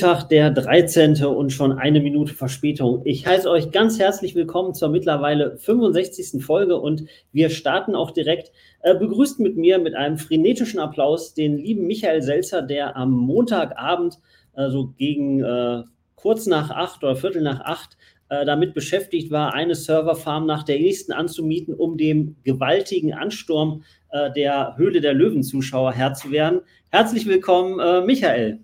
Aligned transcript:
Freitag, 0.00 0.30
der 0.30 0.50
13. 0.50 1.22
und 1.26 1.50
schon 1.50 1.72
eine 1.78 2.00
Minute 2.00 2.32
Verspätung. 2.32 3.02
Ich 3.04 3.26
heiße 3.26 3.50
euch 3.50 3.70
ganz 3.70 3.98
herzlich 3.98 4.34
willkommen 4.34 4.72
zur 4.72 4.88
mittlerweile 4.88 5.58
65. 5.58 6.42
Folge 6.42 6.80
und 6.80 7.04
wir 7.32 7.50
starten 7.50 7.94
auch 7.94 8.10
direkt. 8.10 8.50
Äh, 8.80 8.94
begrüßt 8.94 9.40
mit 9.40 9.58
mir 9.58 9.78
mit 9.78 9.94
einem 9.94 10.16
frenetischen 10.16 10.80
Applaus 10.80 11.34
den 11.34 11.58
lieben 11.58 11.86
Michael 11.86 12.22
Selzer, 12.22 12.62
der 12.62 12.96
am 12.96 13.10
Montagabend, 13.10 14.16
also 14.54 14.94
gegen 14.96 15.44
äh, 15.44 15.82
kurz 16.14 16.46
nach 16.46 16.70
acht 16.70 17.04
oder 17.04 17.16
Viertel 17.16 17.42
nach 17.42 17.60
acht, 17.60 17.98
äh, 18.30 18.46
damit 18.46 18.72
beschäftigt 18.72 19.30
war, 19.30 19.52
eine 19.52 19.74
Serverfarm 19.74 20.46
nach 20.46 20.62
der 20.62 20.78
nächsten 20.78 21.12
anzumieten, 21.12 21.74
um 21.74 21.98
dem 21.98 22.36
gewaltigen 22.42 23.12
Ansturm 23.12 23.82
äh, 24.12 24.32
der 24.32 24.78
Höhle 24.78 25.02
der 25.02 25.12
Löwen-Zuschauer 25.12 25.92
Herr 25.92 26.14
zu 26.14 26.30
werden. 26.30 26.62
Herzlich 26.90 27.26
willkommen, 27.26 27.78
äh, 27.80 28.00
Michael. 28.00 28.60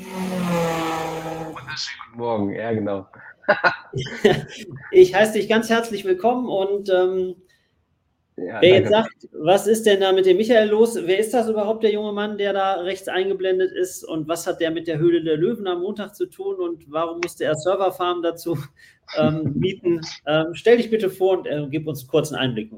Wunderschönen 0.00 2.00
guten 2.06 2.18
Morgen, 2.18 2.54
ja, 2.54 2.72
genau. 2.72 3.06
ich 4.92 5.14
heiße 5.14 5.34
dich 5.34 5.48
ganz 5.48 5.68
herzlich 5.68 6.06
willkommen 6.06 6.48
und 6.48 6.88
ähm, 6.88 7.36
ja, 8.36 8.62
wer 8.62 8.70
jetzt 8.70 8.88
sagt, 8.88 9.28
was 9.32 9.66
ist 9.66 9.84
denn 9.84 10.00
da 10.00 10.12
mit 10.12 10.24
dem 10.24 10.38
Michael 10.38 10.70
los? 10.70 10.96
Wer 10.96 11.18
ist 11.18 11.34
das 11.34 11.50
überhaupt, 11.50 11.82
der 11.82 11.92
junge 11.92 12.12
Mann, 12.12 12.38
der 12.38 12.54
da 12.54 12.76
rechts 12.76 13.08
eingeblendet 13.08 13.72
ist? 13.72 14.02
Und 14.02 14.26
was 14.26 14.46
hat 14.46 14.60
der 14.60 14.70
mit 14.70 14.88
der 14.88 14.98
Höhle 14.98 15.22
der 15.22 15.36
Löwen 15.36 15.66
am 15.66 15.82
Montag 15.82 16.14
zu 16.14 16.24
tun? 16.24 16.56
Und 16.56 16.90
warum 16.90 17.20
musste 17.22 17.44
er 17.44 17.56
Serverfarm 17.56 18.22
dazu 18.22 18.56
ähm, 19.18 19.52
mieten? 19.54 20.00
Ähm, 20.26 20.54
stell 20.54 20.78
dich 20.78 20.88
bitte 20.88 21.10
vor 21.10 21.38
und 21.38 21.46
äh, 21.46 21.66
gib 21.68 21.86
uns 21.86 22.06
kurz 22.06 22.32
einen 22.32 22.40
Einblick. 22.40 22.72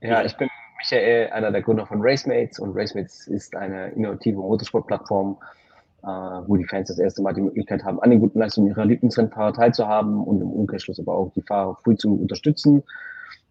Ja, 0.00 0.24
ich 0.24 0.36
bin 0.36 0.48
Michael, 0.78 1.30
einer 1.30 1.52
der 1.52 1.62
Gründer 1.62 1.86
von 1.86 1.98
Racemates 2.00 2.58
und 2.58 2.76
Racemates 2.76 3.28
ist 3.28 3.54
eine 3.54 3.90
innovative 3.90 4.38
Motorsportplattform, 4.38 5.38
äh, 5.40 5.57
wo 6.02 6.56
die 6.56 6.64
Fans 6.64 6.88
das 6.88 6.98
erste 6.98 7.22
Mal 7.22 7.34
die 7.34 7.40
Möglichkeit 7.40 7.84
haben, 7.84 8.00
an 8.00 8.10
den 8.10 8.20
guten 8.20 8.38
Leistungen 8.38 8.68
ihrer 8.68 8.84
Lieblingsrennfahrer 8.84 9.52
teilzuhaben 9.52 10.22
und 10.22 10.40
im 10.40 10.50
Umkehrschluss 10.50 11.00
aber 11.00 11.14
auch 11.14 11.32
die 11.34 11.42
Fahrer 11.42 11.76
früh 11.82 11.96
zu 11.96 12.14
unterstützen 12.14 12.84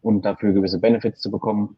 und 0.01 0.25
dafür 0.25 0.53
gewisse 0.53 0.79
Benefits 0.79 1.21
zu 1.21 1.29
bekommen. 1.29 1.75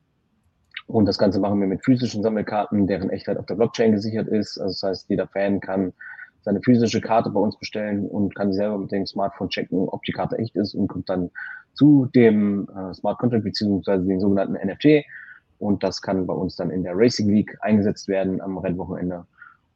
Und 0.87 1.05
das 1.05 1.17
Ganze 1.17 1.39
machen 1.39 1.59
wir 1.59 1.67
mit 1.67 1.83
physischen 1.83 2.23
Sammelkarten, 2.23 2.87
deren 2.87 3.09
Echtheit 3.09 3.37
auf 3.37 3.45
der 3.45 3.55
Blockchain 3.55 3.91
gesichert 3.91 4.27
ist. 4.27 4.57
Also 4.59 4.73
das 4.73 4.83
heißt, 4.83 5.09
jeder 5.09 5.27
Fan 5.27 5.59
kann 5.59 5.93
seine 6.41 6.61
physische 6.61 7.01
Karte 7.01 7.29
bei 7.29 7.39
uns 7.39 7.57
bestellen 7.57 8.07
und 8.07 8.33
kann 8.33 8.53
selber 8.53 8.77
mit 8.77 8.91
dem 8.91 9.05
Smartphone 9.05 9.49
checken, 9.49 9.87
ob 9.89 10.03
die 10.03 10.13
Karte 10.13 10.37
echt 10.37 10.55
ist 10.55 10.73
und 10.73 10.87
kommt 10.87 11.09
dann 11.09 11.31
zu 11.73 12.07
dem 12.15 12.67
äh, 12.75 12.93
Smart 12.93 13.19
Contract 13.19 13.43
beziehungsweise 13.43 14.05
den 14.05 14.19
sogenannten 14.19 14.53
NFT. 14.53 15.05
Und 15.59 15.83
das 15.83 16.01
kann 16.01 16.25
bei 16.25 16.33
uns 16.33 16.55
dann 16.55 16.71
in 16.71 16.83
der 16.83 16.93
Racing 16.95 17.29
League 17.29 17.57
eingesetzt 17.61 18.07
werden 18.07 18.41
am 18.41 18.57
Rennwochenende 18.57 19.25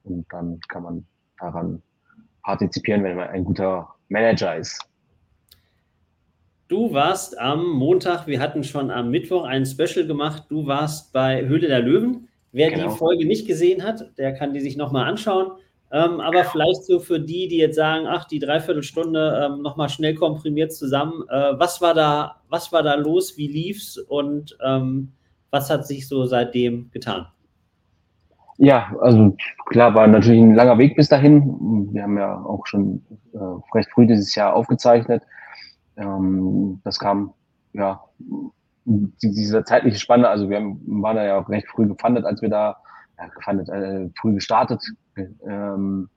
und 0.04 0.26
dann 0.32 0.60
kann 0.68 0.84
man 0.84 1.06
daran 1.40 1.82
partizipieren, 2.44 3.04
wenn 3.04 3.18
man 3.18 3.30
ein 3.30 3.46
guter 3.46 3.88
Manager 4.10 4.58
ist. 4.58 4.80
Du 6.68 6.94
warst 6.94 7.38
am 7.40 7.70
Montag, 7.70 8.26
wir 8.26 8.40
hatten 8.40 8.64
schon 8.64 8.90
am 8.90 9.12
Mittwoch 9.12 9.44
ein 9.44 9.66
Special 9.66 10.08
gemacht. 10.08 10.46
Du 10.50 10.66
warst 10.66 11.14
bei 11.14 11.46
Höhle 11.46 11.68
der 11.68 11.82
Löwen. 11.82 12.28
Wer 12.52 12.72
genau. 12.72 12.90
die 12.90 12.98
Folge 12.98 13.26
nicht 13.26 13.48
gesehen 13.48 13.84
hat, 13.84 14.18
der 14.18 14.34
kann 14.34 14.54
die 14.54 14.62
sich 14.62 14.78
nochmal 14.78 15.08
anschauen. 15.08 15.52
Ähm, 15.92 16.20
aber 16.20 16.40
genau. 16.40 16.50
vielleicht 16.52 16.84
so 16.86 17.00
für 17.00 17.20
die, 17.20 17.48
die 17.48 17.58
jetzt 17.58 17.76
sagen, 17.76 18.08
ach, 18.08 18.26
die 18.26 18.40
Dreiviertelstunde 18.40 19.46
ähm, 19.46 19.62
nochmal 19.62 19.90
schnell 19.90 20.16
komprimiert 20.16 20.74
zusammen. 20.74 21.24
Äh, 21.30 21.60
was, 21.60 21.82
war 21.82 21.94
da, 21.94 22.42
was 22.50 22.72
war 22.72 22.82
da 22.82 22.96
los? 22.96 23.38
Wie 23.38 23.48
lief's? 23.48 23.98
Und 24.00 24.58
ähm, 24.66 25.12
was 25.52 25.70
hat 25.70 25.86
sich 25.86 26.08
so 26.08 26.26
seitdem 26.26 26.90
getan? 26.90 27.28
Ja, 28.64 28.96
also 29.02 29.36
klar, 29.66 29.94
war 29.94 30.08
natürlich 30.08 30.40
ein 30.40 30.56
langer 30.56 30.78
Weg 30.78 30.96
bis 30.96 31.10
dahin. 31.10 31.90
Wir 31.92 32.04
haben 32.04 32.18
ja 32.18 32.38
auch 32.46 32.66
schon 32.66 33.06
äh, 33.34 33.38
recht 33.76 33.90
früh 33.92 34.08
dieses 34.08 34.34
Jahr 34.36 34.56
aufgezeichnet. 34.56 35.22
Ähm, 35.98 36.80
das 36.86 36.98
kam, 36.98 37.34
ja, 37.74 38.02
diese 38.86 39.66
zeitliche 39.66 40.00
Spanne, 40.00 40.30
also 40.30 40.50
wir 40.50 40.56
haben, 40.56 40.80
waren 40.86 41.18
da 41.18 41.26
ja 41.26 41.40
auch 41.40 41.50
recht 41.50 41.68
früh 41.68 41.88
gefundet, 41.88 42.24
als 42.24 42.42
wir 42.42 42.48
da, 42.48 42.78
ja, 43.20 43.28
gefundet, 43.28 43.68
äh, 43.68 44.10
früh 44.18 44.34
gestartet, 44.34 44.82
ähm, 45.46 46.08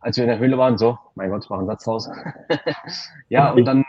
als 0.00 0.16
wir 0.16 0.24
in 0.24 0.30
der 0.30 0.38
Höhle 0.38 0.56
waren, 0.56 0.78
so, 0.78 0.98
mein 1.16 1.28
Gott, 1.28 1.44
ich 1.44 1.50
mache 1.50 1.58
einen 1.58 1.68
Satz 1.68 1.86
raus. 1.86 2.08
ja, 3.28 3.50
und 3.50 3.66
dann 3.66 3.84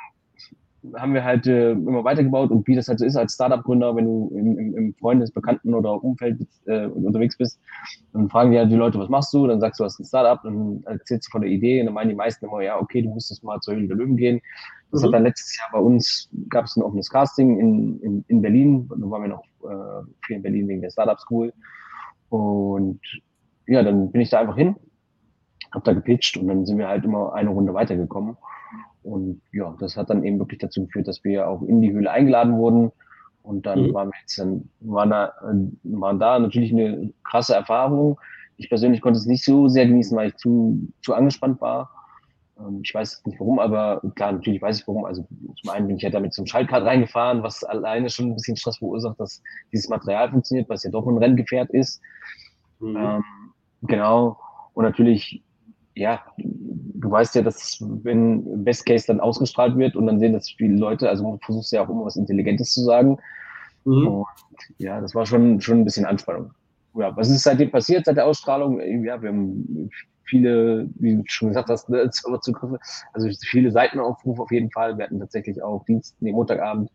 haben 0.96 1.14
wir 1.14 1.24
halt 1.24 1.48
äh, 1.48 1.72
immer 1.72 2.04
weitergebaut 2.04 2.52
und 2.52 2.68
wie 2.68 2.76
das 2.76 2.88
halt 2.88 3.00
so 3.00 3.06
ist 3.06 3.16
als 3.16 3.34
Startup-Gründer, 3.34 3.96
wenn 3.96 4.06
du 4.06 4.32
im, 4.36 4.58
im, 4.58 4.78
im 4.78 4.94
Freundes-, 4.96 5.32
Bekannten- 5.32 5.74
oder 5.74 6.04
Umfeld 6.04 6.46
äh, 6.66 6.86
unterwegs 6.88 7.38
bist, 7.38 7.60
dann 8.12 8.30
fragen 8.30 8.52
die 8.52 8.58
halt 8.58 8.72
die 8.72 8.76
Leute, 8.76 9.00
was 9.00 9.10
machst 9.10 9.34
du? 9.34 9.48
Dann 9.48 9.60
sagst 9.60 9.80
du, 9.80 9.84
du 9.84 9.86
hast 9.86 10.00
ein 10.00 10.06
Startup, 10.06 10.42
dann 10.44 10.84
erzählst 10.86 11.28
du 11.28 11.32
von 11.32 11.42
der 11.42 11.50
Idee 11.50 11.80
und 11.80 11.88
dann 11.88 11.96
meinen 11.96 12.10
die 12.10 12.16
meisten 12.16 12.46
immer, 12.46 12.62
ja, 12.62 12.80
okay, 12.80 13.02
du 13.02 13.10
musstest 13.10 13.44
mal 13.44 13.60
zur 13.62 13.76
Höhle 13.76 13.88
der 13.88 13.98
Löwen 13.98 14.18
gehen. 14.18 14.42
Das 14.92 15.02
mhm. 15.02 15.06
hat 15.06 15.14
dann 15.14 15.24
letztes 15.24 15.58
Jahr 15.58 15.70
bei 15.72 15.80
uns, 15.80 16.30
gab 16.50 16.66
es 16.66 16.76
ein 16.76 16.84
offenes 16.84 17.10
Casting 17.10 17.60
in, 17.60 18.00
in, 18.02 18.26
in 18.28 18.42
Berlin, 18.42 18.90
da 18.90 19.10
waren 19.10 19.22
wir 19.22 19.30
noch 19.30 19.44
äh, 19.64 20.06
viel 20.26 20.38
in 20.38 20.42
Berlin 20.42 20.68
wegen 20.68 20.82
der 20.82 20.90
Startup 20.90 21.20
School 21.20 21.54
und 22.30 23.00
ja, 23.68 23.84
dann 23.84 24.12
bin 24.12 24.22
ich 24.22 24.30
da 24.30 24.40
einfach 24.40 24.58
hin, 24.58 24.76
hab 25.72 25.84
da 25.84 25.94
gepitcht 25.94 26.36
und 26.38 26.48
dann 26.48 26.66
sind 26.66 26.78
wir 26.78 26.88
halt 26.88 27.06
immer 27.06 27.34
eine 27.34 27.50
Runde 27.50 27.74
weitergekommen. 27.74 28.38
Und 29.04 29.42
ja, 29.52 29.76
das 29.80 29.98
hat 29.98 30.10
dann 30.10 30.24
eben 30.24 30.40
wirklich 30.40 30.60
dazu 30.60 30.86
geführt, 30.86 31.08
dass 31.08 31.24
wir 31.24 31.48
auch 31.48 31.62
in 31.64 31.82
die 31.82 31.92
Höhle 31.92 32.12
eingeladen 32.12 32.58
wurden. 32.58 32.92
Und 33.42 33.66
dann 33.66 33.88
mhm. 33.88 33.94
waren 33.94 34.10
wir 34.10 34.20
jetzt 34.22 34.40
dann, 34.40 34.70
waren 34.80 35.10
da, 35.10 35.34
waren 35.84 36.20
da 36.20 36.40
natürlich 36.40 36.72
eine 36.72 37.14
krasse 37.24 37.54
Erfahrung. 37.54 38.20
Ich 38.58 38.70
persönlich 38.70 39.02
konnte 39.02 39.20
es 39.20 39.26
nicht 39.26 39.44
so 39.44 39.68
sehr 39.68 39.86
genießen, 39.86 40.16
weil 40.18 40.30
ich 40.30 40.36
zu, 40.38 40.88
zu 41.02 41.14
angespannt 41.14 41.60
war. 41.60 41.92
Ähm, 42.58 42.80
ich 42.84 42.94
weiß 42.94 43.24
nicht 43.26 43.40
warum, 43.40 43.60
aber 43.60 44.02
klar, 44.16 44.32
natürlich 44.32 44.62
weiß 44.62 44.80
ich 44.80 44.88
warum. 44.88 45.06
Also 45.06 45.28
zum 45.62 45.70
einen 45.72 45.88
bin 45.88 45.98
ich 45.98 46.04
ja 46.04 46.10
damit 46.10 46.34
zum 46.34 46.46
Schaltkart 46.46 46.84
reingefahren, 46.86 47.44
was 47.44 47.64
alleine 47.64 48.10
schon 48.10 48.28
ein 48.28 48.36
bisschen 48.36 48.56
Stress 48.56 48.78
verursacht, 48.78 49.20
dass 49.20 49.42
dieses 49.72 49.90
Material 49.90 50.30
funktioniert, 50.30 50.70
was 50.70 50.84
ja 50.84 50.92
doch 50.92 51.06
ein 51.06 51.18
Renngefährt 51.18 51.70
ist. 51.72 52.02
Mhm. 52.80 52.96
Ähm, 52.96 53.24
genau. 53.82 54.40
Und 54.74 54.86
natürlich 54.86 55.44
ja, 55.96 56.22
du 56.38 57.12
weißt 57.12 57.36
ja, 57.36 57.42
dass 57.42 57.78
wenn 58.04 58.64
Best 58.64 58.86
Case 58.86 59.06
dann 59.08 59.20
ausgestrahlt 59.20 59.78
wird 59.78 59.96
und 59.96 60.08
dann 60.08 60.20
sehen 60.20 60.34
das 60.34 60.50
viele 60.50 60.76
Leute, 60.76 61.10
also 61.10 61.24
du 61.24 61.40
versuchst 61.46 61.72
ja 61.72 61.84
auch 61.84 61.90
immer 61.90 62.06
was 62.06 62.16
Intelligentes 62.16 62.74
zu 62.74 62.82
sagen. 62.82 63.18
Mhm. 63.86 64.08
Und 64.08 64.28
ja, 64.78 65.02
das 65.02 65.14
war 65.14 65.26
schon, 65.26 65.62
schon 65.62 65.80
ein 65.80 65.86
bisschen 65.86 66.06
Anspannung. 66.06 66.52
Ja, 66.96 67.16
was 67.16 67.30
ist 67.30 67.44
seitdem 67.44 67.72
passiert, 67.72 68.06
seit 68.06 68.18
der 68.18 68.26
Ausstrahlung? 68.26 68.80
Ja, 69.04 69.22
wir 69.22 69.30
haben 69.30 69.90
viele, 70.26 70.88
wie 70.96 71.18
du 71.18 71.24
schon 71.26 71.50
gesagt 71.50 71.70
hast, 71.70 71.90
ne, 71.90 72.08
Serverzugriffe, 72.12 72.80
also 73.14 73.30
viele 73.42 73.72
Seitenaufrufe 73.72 74.42
auf 74.42 74.52
jeden 74.52 74.72
Fall. 74.72 74.98
Wir 74.98 75.06
hatten 75.06 75.20
tatsächlich 75.20 75.62
auch 75.62 75.84
Dienst, 75.86 76.16
nee, 76.22 76.32
Montagabend 76.32 76.90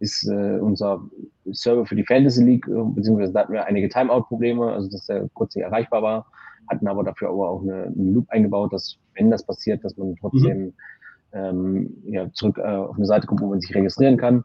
ist 0.00 0.26
äh, 0.28 0.58
unser 0.58 1.00
Server 1.52 1.86
für 1.86 1.94
die 1.94 2.04
Fantasy 2.04 2.42
League, 2.42 2.66
äh, 2.66 2.82
beziehungsweise 2.82 3.32
da 3.32 3.40
hatten 3.40 3.52
wir 3.52 3.66
einige 3.66 3.88
Timeout-Probleme, 3.88 4.72
also 4.72 4.90
dass 4.90 5.06
der 5.06 5.28
kurz 5.34 5.54
nicht 5.54 5.64
erreichbar 5.64 6.02
war 6.02 6.26
hatten 6.72 6.88
aber 6.88 7.04
dafür 7.04 7.28
aber 7.28 7.50
auch 7.50 7.62
eine, 7.62 7.84
eine 7.84 8.10
Loop 8.10 8.28
eingebaut, 8.30 8.72
dass 8.72 8.98
wenn 9.14 9.30
das 9.30 9.44
passiert, 9.44 9.84
dass 9.84 9.96
man 9.96 10.16
trotzdem 10.16 10.64
mhm. 10.64 10.72
ähm, 11.32 11.96
ja, 12.06 12.32
zurück 12.32 12.58
äh, 12.58 12.62
auf 12.62 12.96
eine 12.96 13.06
Seite 13.06 13.26
kommt, 13.26 13.40
wo 13.40 13.46
man 13.46 13.60
sich 13.60 13.74
registrieren 13.74 14.16
kann. 14.16 14.44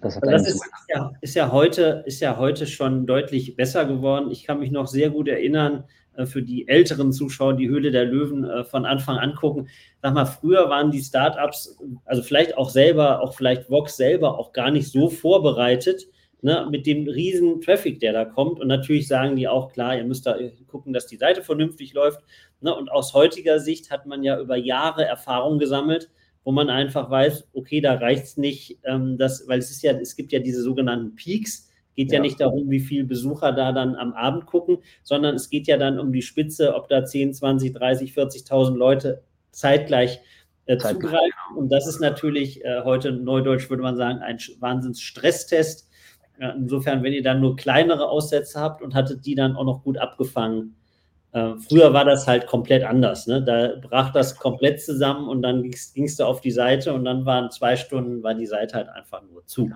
Das, 0.00 0.16
hat 0.16 0.24
das 0.24 0.48
ist, 0.48 0.62
ja, 0.88 1.12
ist, 1.20 1.34
ja 1.34 1.52
heute, 1.52 2.02
ist 2.06 2.20
ja 2.20 2.38
heute 2.38 2.66
schon 2.66 3.06
deutlich 3.06 3.56
besser 3.56 3.84
geworden. 3.84 4.30
Ich 4.30 4.44
kann 4.44 4.60
mich 4.60 4.70
noch 4.70 4.86
sehr 4.86 5.10
gut 5.10 5.28
erinnern, 5.28 5.84
äh, 6.16 6.26
für 6.26 6.42
die 6.42 6.68
älteren 6.68 7.12
Zuschauer 7.12 7.54
die 7.54 7.68
Höhle 7.68 7.90
der 7.90 8.04
Löwen 8.04 8.44
äh, 8.44 8.64
von 8.64 8.86
Anfang 8.86 9.18
an 9.18 9.34
gucken. 9.34 9.68
Sag 10.02 10.14
mal, 10.14 10.26
früher 10.26 10.68
waren 10.68 10.90
die 10.90 11.02
Startups, 11.02 11.76
also 12.04 12.22
vielleicht 12.22 12.56
auch 12.56 12.70
selber, 12.70 13.22
auch 13.22 13.34
vielleicht 13.34 13.70
Vox 13.70 13.96
selber 13.96 14.38
auch 14.38 14.52
gar 14.52 14.70
nicht 14.70 14.90
so 14.90 15.08
vorbereitet, 15.08 16.08
ne, 16.42 16.66
mit 16.70 16.86
dem 16.86 17.06
riesen 17.06 17.60
Traffic, 17.60 18.00
der 18.00 18.12
da 18.12 18.24
kommt. 18.24 18.60
Und 18.60 18.68
natürlich 18.68 19.08
sagen 19.08 19.36
die 19.36 19.48
auch, 19.48 19.72
klar, 19.72 19.96
ihr 19.96 20.04
müsst 20.04 20.26
da 20.26 20.36
gucken, 20.68 20.92
dass 20.92 21.06
die 21.06 21.16
Seite 21.16 21.42
vernünftig 21.42 21.94
läuft. 21.94 22.20
Ne? 22.60 22.74
Und 22.74 22.90
aus 22.90 23.14
heutiger 23.14 23.58
Sicht 23.60 23.90
hat 23.90 24.06
man 24.06 24.22
ja 24.22 24.40
über 24.40 24.56
Jahre 24.56 25.04
Erfahrung 25.04 25.58
gesammelt, 25.58 26.10
wo 26.44 26.52
man 26.52 26.70
einfach 26.70 27.10
weiß, 27.10 27.48
okay, 27.52 27.80
da 27.80 27.94
reicht 27.94 28.24
es 28.24 28.36
nicht, 28.36 28.78
ähm, 28.84 29.18
dass, 29.18 29.46
weil 29.48 29.58
es 29.58 29.70
ist 29.70 29.82
ja, 29.82 29.92
es 29.92 30.16
gibt 30.16 30.32
ja 30.32 30.38
diese 30.38 30.62
sogenannten 30.62 31.14
Peaks. 31.14 31.68
Geht 31.96 32.12
ja. 32.12 32.16
ja. 32.16 32.22
nicht 32.22 32.40
darum, 32.40 32.70
wie 32.70 32.80
viele 32.80 33.04
Besucher 33.04 33.52
da 33.52 33.72
dann 33.72 33.94
am 33.94 34.12
Abend 34.14 34.46
gucken, 34.46 34.78
sondern 35.02 35.34
es 35.34 35.50
geht 35.50 35.66
ja 35.66 35.76
dann 35.76 35.98
um 35.98 36.12
die 36.12 36.22
Spitze, 36.22 36.74
ob 36.74 36.88
da 36.88 37.04
10, 37.04 37.34
20, 37.34 37.74
30, 37.74 38.12
40.000 38.12 38.76
Leute 38.76 39.22
zeitgleich 39.50 40.20
äh, 40.66 40.78
zugreifen. 40.78 41.56
Und 41.56 41.70
das 41.70 41.86
ist 41.86 42.00
natürlich 42.00 42.64
äh, 42.64 42.82
heute 42.84 43.12
neudeutsch, 43.12 43.68
würde 43.68 43.82
man 43.82 43.96
sagen, 43.96 44.20
ein 44.20 44.38
Wahnsinns-Stresstest. 44.60 45.89
Ja, 46.40 46.50
insofern, 46.52 47.02
wenn 47.02 47.12
ihr 47.12 47.22
dann 47.22 47.40
nur 47.40 47.54
kleinere 47.54 48.08
Aussätze 48.08 48.58
habt 48.58 48.80
und 48.80 48.94
hattet 48.94 49.26
die 49.26 49.34
dann 49.34 49.56
auch 49.56 49.64
noch 49.64 49.84
gut 49.84 49.98
abgefangen. 49.98 50.74
Äh, 51.32 51.56
früher 51.58 51.92
war 51.92 52.06
das 52.06 52.26
halt 52.26 52.46
komplett 52.46 52.82
anders. 52.82 53.26
Ne? 53.26 53.42
Da 53.42 53.74
brach 53.80 54.10
das 54.10 54.36
komplett 54.36 54.80
zusammen 54.80 55.28
und 55.28 55.42
dann 55.42 55.62
gingst 55.62 56.18
du 56.18 56.24
auf 56.24 56.40
die 56.40 56.50
Seite 56.50 56.94
und 56.94 57.04
dann 57.04 57.26
waren 57.26 57.50
zwei 57.50 57.76
Stunden, 57.76 58.22
war 58.22 58.34
die 58.34 58.46
Seite 58.46 58.76
halt 58.76 58.88
einfach 58.88 59.20
nur 59.30 59.44
zu. 59.44 59.70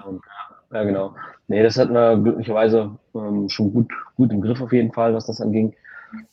Ja, 0.73 0.83
genau. 0.83 1.15
Nee, 1.49 1.63
das 1.63 1.79
hatten 1.79 1.93
wir 1.93 2.17
glücklicherweise 2.17 2.97
ähm, 3.15 3.49
schon 3.51 3.73
gut, 3.73 3.93
gut 4.17 4.33
im 4.33 4.41
Griff 4.41 4.63
auf 4.63 4.73
jeden 4.73 4.93
Fall, 4.93 5.13
was 5.13 5.27
das 5.27 5.43
anging. 5.43 5.75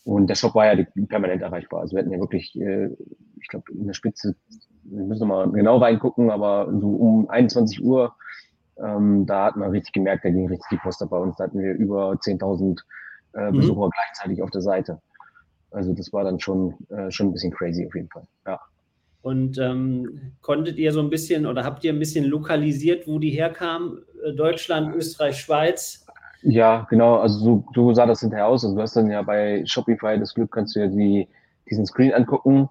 Und 0.05 0.27
der 0.27 0.35
Shop 0.35 0.55
war 0.55 0.73
ja 0.73 0.83
permanent 1.09 1.41
erreichbar. 1.41 1.81
Also 1.81 1.95
wir 1.95 1.99
hatten 1.99 2.13
ja 2.13 2.19
wirklich, 2.19 2.57
äh, 2.59 2.89
ich 3.39 3.47
glaube, 3.49 3.65
in 3.73 3.85
der 3.85 3.93
Spitze, 3.93 4.35
wir 4.83 5.03
müssen 5.03 5.27
nochmal 5.27 5.51
genau 5.51 5.77
reingucken, 5.77 6.31
aber 6.31 6.69
so 6.79 6.87
um 6.87 7.29
21 7.29 7.83
Uhr, 7.83 8.15
ähm, 8.83 9.25
da 9.25 9.45
hat 9.45 9.55
man 9.55 9.71
richtig 9.71 9.93
gemerkt, 9.93 10.25
da 10.25 10.29
ging 10.29 10.47
richtig 10.47 10.67
die 10.71 10.77
Poster 10.77 11.05
bei 11.05 11.17
uns. 11.17 11.35
Da 11.37 11.45
hatten 11.45 11.59
wir 11.59 11.73
über 11.73 12.11
10.000 12.11 12.79
äh, 13.33 13.51
mhm. 13.51 13.57
Besucher 13.57 13.85
mhm. 13.87 13.91
gleichzeitig 13.91 14.41
auf 14.41 14.49
der 14.51 14.61
Seite. 14.61 14.99
Also 15.71 15.93
das 15.93 16.11
war 16.11 16.23
dann 16.23 16.39
schon, 16.39 16.75
äh, 16.89 17.09
schon 17.11 17.27
ein 17.27 17.33
bisschen 17.33 17.53
crazy 17.53 17.85
auf 17.85 17.95
jeden 17.95 18.09
Fall. 18.09 18.23
Ja. 18.45 18.59
Und 19.21 19.57
ähm, 19.59 20.33
konntet 20.41 20.77
ihr 20.77 20.91
so 20.91 20.99
ein 20.99 21.09
bisschen 21.09 21.45
oder 21.45 21.63
habt 21.63 21.83
ihr 21.83 21.93
ein 21.93 21.99
bisschen 21.99 22.25
lokalisiert, 22.25 23.07
wo 23.07 23.19
die 23.19 23.29
herkamen? 23.29 23.99
Äh, 24.23 24.33
Deutschland, 24.33 24.95
Österreich, 24.95 25.39
Schweiz? 25.39 26.05
Ja, 26.41 26.87
genau. 26.89 27.17
Also 27.17 27.39
so, 27.39 27.65
so 27.75 27.93
sah 27.93 28.07
das 28.07 28.21
hinterher 28.21 28.47
aus. 28.47 28.63
Also 28.63 28.75
du 28.75 28.81
hast 28.81 28.95
dann 28.95 29.11
ja 29.11 29.21
bei 29.21 29.63
Shopify 29.65 30.17
das 30.17 30.33
Glück, 30.33 30.51
kannst 30.51 30.75
du 30.75 30.79
ja 30.79 30.87
die, 30.87 31.27
diesen 31.69 31.85
Screen 31.85 32.13
angucken. 32.13 32.67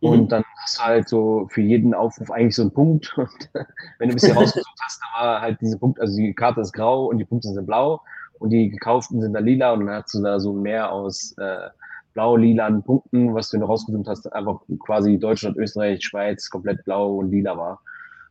Mhm. 0.00 0.08
Und 0.08 0.32
dann 0.32 0.44
hast 0.62 0.78
du 0.78 0.82
halt 0.82 1.08
so 1.08 1.46
für 1.50 1.60
jeden 1.60 1.94
Aufruf 1.94 2.30
eigentlich 2.30 2.56
so 2.56 2.62
einen 2.62 2.72
Punkt. 2.72 3.12
Und 3.18 3.50
wenn 3.98 4.08
du 4.08 4.12
ein 4.12 4.14
bisschen 4.14 4.36
rausgesucht 4.36 4.78
hast, 4.80 5.00
dann 5.00 5.22
war 5.22 5.40
halt 5.40 5.60
diese 5.60 5.78
Punkt, 5.78 6.00
also 6.00 6.16
die 6.16 6.34
Karte 6.34 6.60
ist 6.60 6.72
grau 6.72 7.06
und 7.06 7.18
die 7.18 7.24
Punkte 7.24 7.48
sind 7.48 7.66
blau 7.66 8.00
und 8.38 8.50
die 8.50 8.70
gekauften 8.70 9.20
sind 9.20 9.34
da 9.34 9.40
lila 9.40 9.72
und 9.72 9.86
dann 9.86 10.02
hast 10.02 10.14
du 10.14 10.22
da 10.22 10.40
so 10.40 10.52
mehr 10.52 10.90
aus 10.90 11.34
äh, 11.38 11.68
blau-lilanen 12.14 12.82
Punkten, 12.82 13.34
was 13.34 13.50
du 13.50 13.58
noch 13.58 13.68
rausgesucht 13.68 14.08
hast, 14.08 14.32
einfach 14.32 14.60
quasi 14.80 15.18
Deutschland, 15.18 15.56
Österreich, 15.56 16.02
Schweiz 16.04 16.48
komplett 16.50 16.84
blau 16.84 17.16
und 17.16 17.30
lila 17.30 17.56
war. 17.56 17.80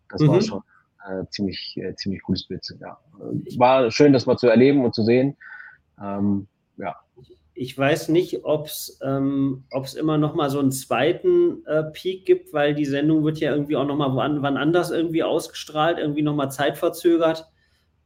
Das 0.09 0.21
mhm. 0.21 0.27
war 0.29 0.41
schon 0.41 0.63
äh, 1.07 1.25
ziemlich, 1.29 1.77
äh, 1.77 1.95
ziemlich 1.95 2.21
cooles 2.23 2.45
Bild. 2.45 2.65
Ja. 2.81 2.97
War 3.57 3.91
schön, 3.91 4.13
das 4.13 4.25
mal 4.25 4.37
zu 4.37 4.47
erleben 4.47 4.83
und 4.83 4.95
zu 4.95 5.03
sehen. 5.03 5.37
Ähm, 6.01 6.47
ja. 6.77 6.95
Ich 7.59 7.77
weiß 7.77 8.07
nicht, 8.07 8.45
ob 8.45 8.67
es 8.67 8.97
ähm, 9.03 9.65
immer 9.97 10.17
noch 10.17 10.33
mal 10.33 10.49
so 10.49 10.59
einen 10.59 10.71
zweiten 10.71 11.65
äh, 11.65 11.83
Peak 11.91 12.25
gibt, 12.25 12.53
weil 12.53 12.73
die 12.73 12.85
Sendung 12.85 13.25
wird 13.25 13.39
ja 13.39 13.51
irgendwie 13.51 13.75
auch 13.75 13.85
noch 13.85 13.97
mal 13.97 14.15
wann, 14.15 14.41
wann 14.41 14.55
anders 14.55 14.91
irgendwie 14.91 15.23
ausgestrahlt, 15.23 15.97
irgendwie 15.99 16.21
noch 16.21 16.35
mal 16.35 16.49
zeitverzögert. 16.49 17.49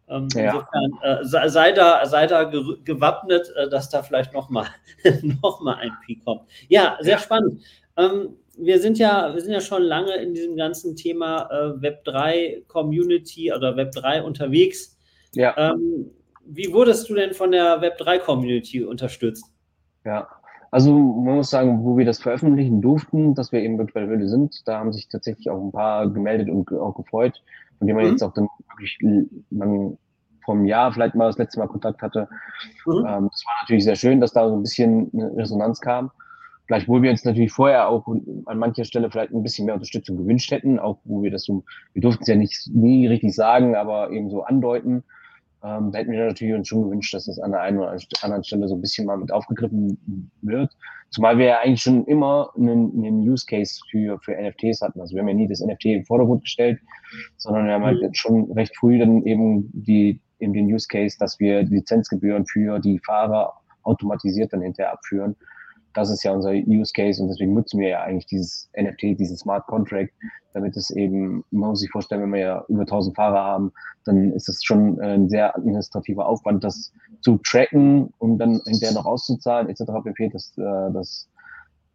Ähm, 0.09 0.27
ja. 0.33 0.45
Insofern 0.45 1.43
äh, 1.43 1.49
sei, 1.49 1.71
da, 1.71 2.03
sei 2.07 2.25
da 2.25 2.45
gewappnet, 2.45 3.53
äh, 3.55 3.69
dass 3.69 3.91
da 3.91 4.01
vielleicht 4.01 4.33
noch 4.33 4.49
mal, 4.49 4.65
noch 5.21 5.61
mal 5.61 5.75
ein 5.75 5.91
Peak 6.03 6.25
kommt. 6.25 6.49
Ja, 6.67 6.97
sehr 7.01 7.13
ja. 7.13 7.19
spannend. 7.19 7.61
Ähm, 7.95 8.29
wir 8.57 8.79
sind 8.79 8.97
ja, 8.97 9.35
wir 9.35 9.41
sind 9.41 9.53
ja 9.53 9.61
schon 9.61 9.83
lange 9.83 10.15
in 10.15 10.33
diesem 10.33 10.55
ganzen 10.55 10.95
Thema 10.95 11.47
äh, 11.51 11.79
Web3 11.79 12.65
Community 12.65 13.53
oder 13.53 13.75
Web3 13.75 14.23
unterwegs. 14.23 14.97
Ja. 15.35 15.55
Ähm, 15.57 16.09
wie 16.45 16.73
wurdest 16.73 17.09
du 17.09 17.15
denn 17.15 17.33
von 17.33 17.51
der 17.51 17.81
Web3 17.81 18.19
Community 18.19 18.83
unterstützt? 18.83 19.45
Ja, 20.05 20.27
also 20.71 20.91
man 20.91 21.35
muss 21.35 21.49
sagen, 21.49 21.83
wo 21.83 21.97
wir 21.97 22.05
das 22.05 22.19
veröffentlichen 22.19 22.81
durften, 22.81 23.35
dass 23.35 23.51
wir 23.51 23.61
eben 23.61 23.77
der 23.77 24.07
Höhle 24.07 24.27
sind, 24.27 24.67
da 24.67 24.79
haben 24.79 24.91
sich 24.91 25.07
tatsächlich 25.07 25.49
auch 25.49 25.63
ein 25.63 25.71
paar 25.71 26.09
gemeldet 26.09 26.49
und 26.49 26.71
auch 26.73 26.95
gefreut, 26.95 27.41
von 27.77 27.87
denen 27.87 27.97
man 27.97 28.05
mhm. 28.05 28.11
jetzt 28.11 28.23
auch 28.23 28.33
dann 28.33 28.47
wirklich 28.69 28.97
man 29.51 29.97
vom 30.43 30.65
Jahr 30.65 30.91
vielleicht 30.91 31.15
mal 31.15 31.27
das 31.27 31.37
letzte 31.37 31.59
Mal 31.59 31.67
Kontakt 31.67 32.01
hatte. 32.01 32.27
Mhm. 32.85 33.05
Ähm, 33.07 33.29
das 33.31 33.43
war 33.45 33.53
natürlich 33.61 33.83
sehr 33.83 33.95
schön, 33.95 34.19
dass 34.19 34.33
da 34.33 34.49
so 34.49 34.55
ein 34.55 34.63
bisschen 34.63 35.11
eine 35.13 35.35
Resonanz 35.37 35.79
kam. 35.79 36.11
Gleichwohl 36.67 37.01
wir 37.01 37.11
uns 37.11 37.25
natürlich 37.25 37.51
vorher 37.51 37.89
auch 37.89 38.07
an 38.07 38.57
mancher 38.57 38.85
Stelle 38.85 39.11
vielleicht 39.11 39.33
ein 39.33 39.43
bisschen 39.43 39.65
mehr 39.65 39.75
Unterstützung 39.75 40.17
gewünscht 40.17 40.49
hätten, 40.49 40.79
auch 40.79 40.97
wo 41.03 41.21
wir 41.21 41.29
das 41.29 41.43
so, 41.43 41.65
wir 41.93 42.01
durften 42.01 42.23
es 42.23 42.29
ja 42.29 42.35
nicht 42.35 42.69
nie 42.73 43.05
richtig 43.05 43.35
sagen, 43.35 43.75
aber 43.75 44.11
eben 44.11 44.29
so 44.29 44.43
andeuten. 44.43 45.03
Ähm, 45.63 45.91
da 45.91 45.99
hätten 45.99 46.11
wir 46.11 46.25
natürlich 46.25 46.53
uns 46.53 46.67
schon 46.67 46.83
gewünscht, 46.83 47.13
dass 47.13 47.25
das 47.25 47.39
an 47.39 47.51
der 47.51 47.61
einen 47.61 47.79
oder 47.79 47.97
anderen 48.21 48.43
Stelle 48.43 48.67
so 48.67 48.75
ein 48.75 48.81
bisschen 48.81 49.05
mal 49.05 49.17
mit 49.17 49.31
aufgegriffen 49.31 50.31
wird. 50.41 50.75
Zumal 51.09 51.37
wir 51.37 51.45
ja 51.45 51.59
eigentlich 51.59 51.81
schon 51.81 52.05
immer 52.05 52.49
einen, 52.55 52.91
einen 52.97 53.19
Use 53.19 53.45
Case 53.45 53.79
für, 53.89 54.19
für 54.19 54.33
NFTs 54.33 54.81
hatten. 54.81 54.99
Also 54.99 55.13
wir 55.15 55.21
haben 55.21 55.29
ja 55.29 55.35
nie 55.35 55.47
das 55.47 55.61
NFT 55.61 55.85
im 55.85 56.05
Vordergrund 56.05 56.43
gestellt, 56.43 56.79
sondern 57.37 57.65
wir 57.65 57.73
haben 57.73 57.85
halt 57.85 58.01
mhm. 58.01 58.13
schon 58.13 58.51
recht 58.51 58.75
früh 58.75 58.99
dann 58.99 59.23
eben 59.23 59.69
die, 59.73 60.19
eben 60.39 60.53
den 60.53 60.65
Use 60.65 60.87
Case, 60.87 61.15
dass 61.17 61.39
wir 61.39 61.63
Lizenzgebühren 61.63 62.45
für 62.45 62.79
die 62.79 62.99
Fahrer 62.99 63.53
automatisiert 63.83 64.51
dann 64.51 64.61
hinterher 64.61 64.93
abführen 64.93 65.35
das 65.93 66.09
ist 66.09 66.23
ja 66.23 66.31
unser 66.31 66.51
Use 66.51 66.91
Case 66.93 67.21
und 67.21 67.29
deswegen 67.29 67.53
nutzen 67.53 67.79
wir 67.79 67.89
ja 67.89 68.01
eigentlich 68.01 68.25
dieses 68.25 68.69
NFT, 68.75 69.19
diesen 69.19 69.37
Smart 69.37 69.65
Contract, 69.67 70.11
damit 70.53 70.75
es 70.75 70.89
eben, 70.91 71.43
man 71.51 71.69
muss 71.69 71.81
sich 71.81 71.91
vorstellen, 71.91 72.21
wenn 72.23 72.33
wir 72.33 72.39
ja 72.39 72.65
über 72.67 72.81
1000 72.81 73.15
Fahrer 73.15 73.43
haben, 73.43 73.71
dann 74.05 74.31
ist 74.33 74.49
es 74.49 74.63
schon 74.63 74.99
ein 75.01 75.29
sehr 75.29 75.55
administrativer 75.55 76.25
Aufwand, 76.25 76.63
das 76.63 76.91
zu 77.21 77.37
tracken 77.37 78.13
und 78.17 78.37
dann 78.37 78.61
hinterher 78.65 78.93
noch 78.93 79.05
auszuzahlen, 79.05 79.69
etc. 79.69 79.83
pp. 80.03 80.29
Das, 80.29 80.57
äh, 80.57 80.91
das, 80.91 81.29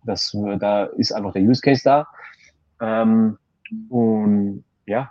das, 0.04 0.36
da 0.58 0.84
ist 0.84 1.12
einfach 1.12 1.32
der 1.32 1.42
Use 1.42 1.60
Case 1.60 1.82
da. 1.84 2.06
Ähm, 2.80 3.38
und 3.88 4.64
ja. 4.86 5.10